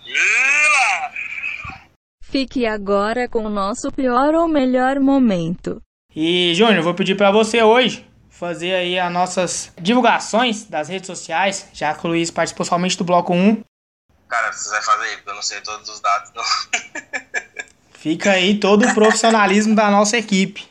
[0.04, 1.10] Vila!
[2.20, 5.80] Fique agora com o nosso pior ou melhor momento.
[6.14, 11.66] E, Júnior, vou pedir para você hoje fazer aí as nossas divulgações das redes sociais,
[11.72, 13.62] já que o Luiz participou somente do bloco 1.
[14.28, 16.44] Cara, você vai fazer porque eu não sei todos os dados, não.
[17.92, 20.68] Fica aí todo o profissionalismo da nossa equipe.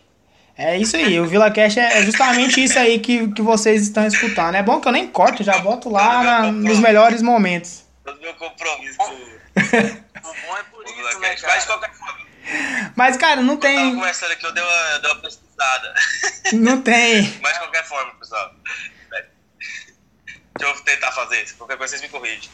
[0.58, 4.56] É isso aí, o VilaCast é justamente isso aí que, que vocês estão escutando.
[4.56, 7.86] É bom que eu nem corto, já boto lá na, nos melhores momentos.
[8.04, 8.98] Todo meu compromisso.
[9.00, 11.54] o bom é por isso, né, cara?
[11.54, 11.92] Mas qualquer
[12.96, 13.76] mas, cara, não tem.
[13.76, 15.94] Eu tava conversando aqui, eu dei uma, dei uma pesquisada.
[16.54, 17.40] Não tem.
[17.42, 18.54] Mas de qualquer forma, pessoal.
[20.58, 21.56] Deixa eu tentar fazer isso.
[21.56, 22.42] Qualquer coisa vocês me corrigem.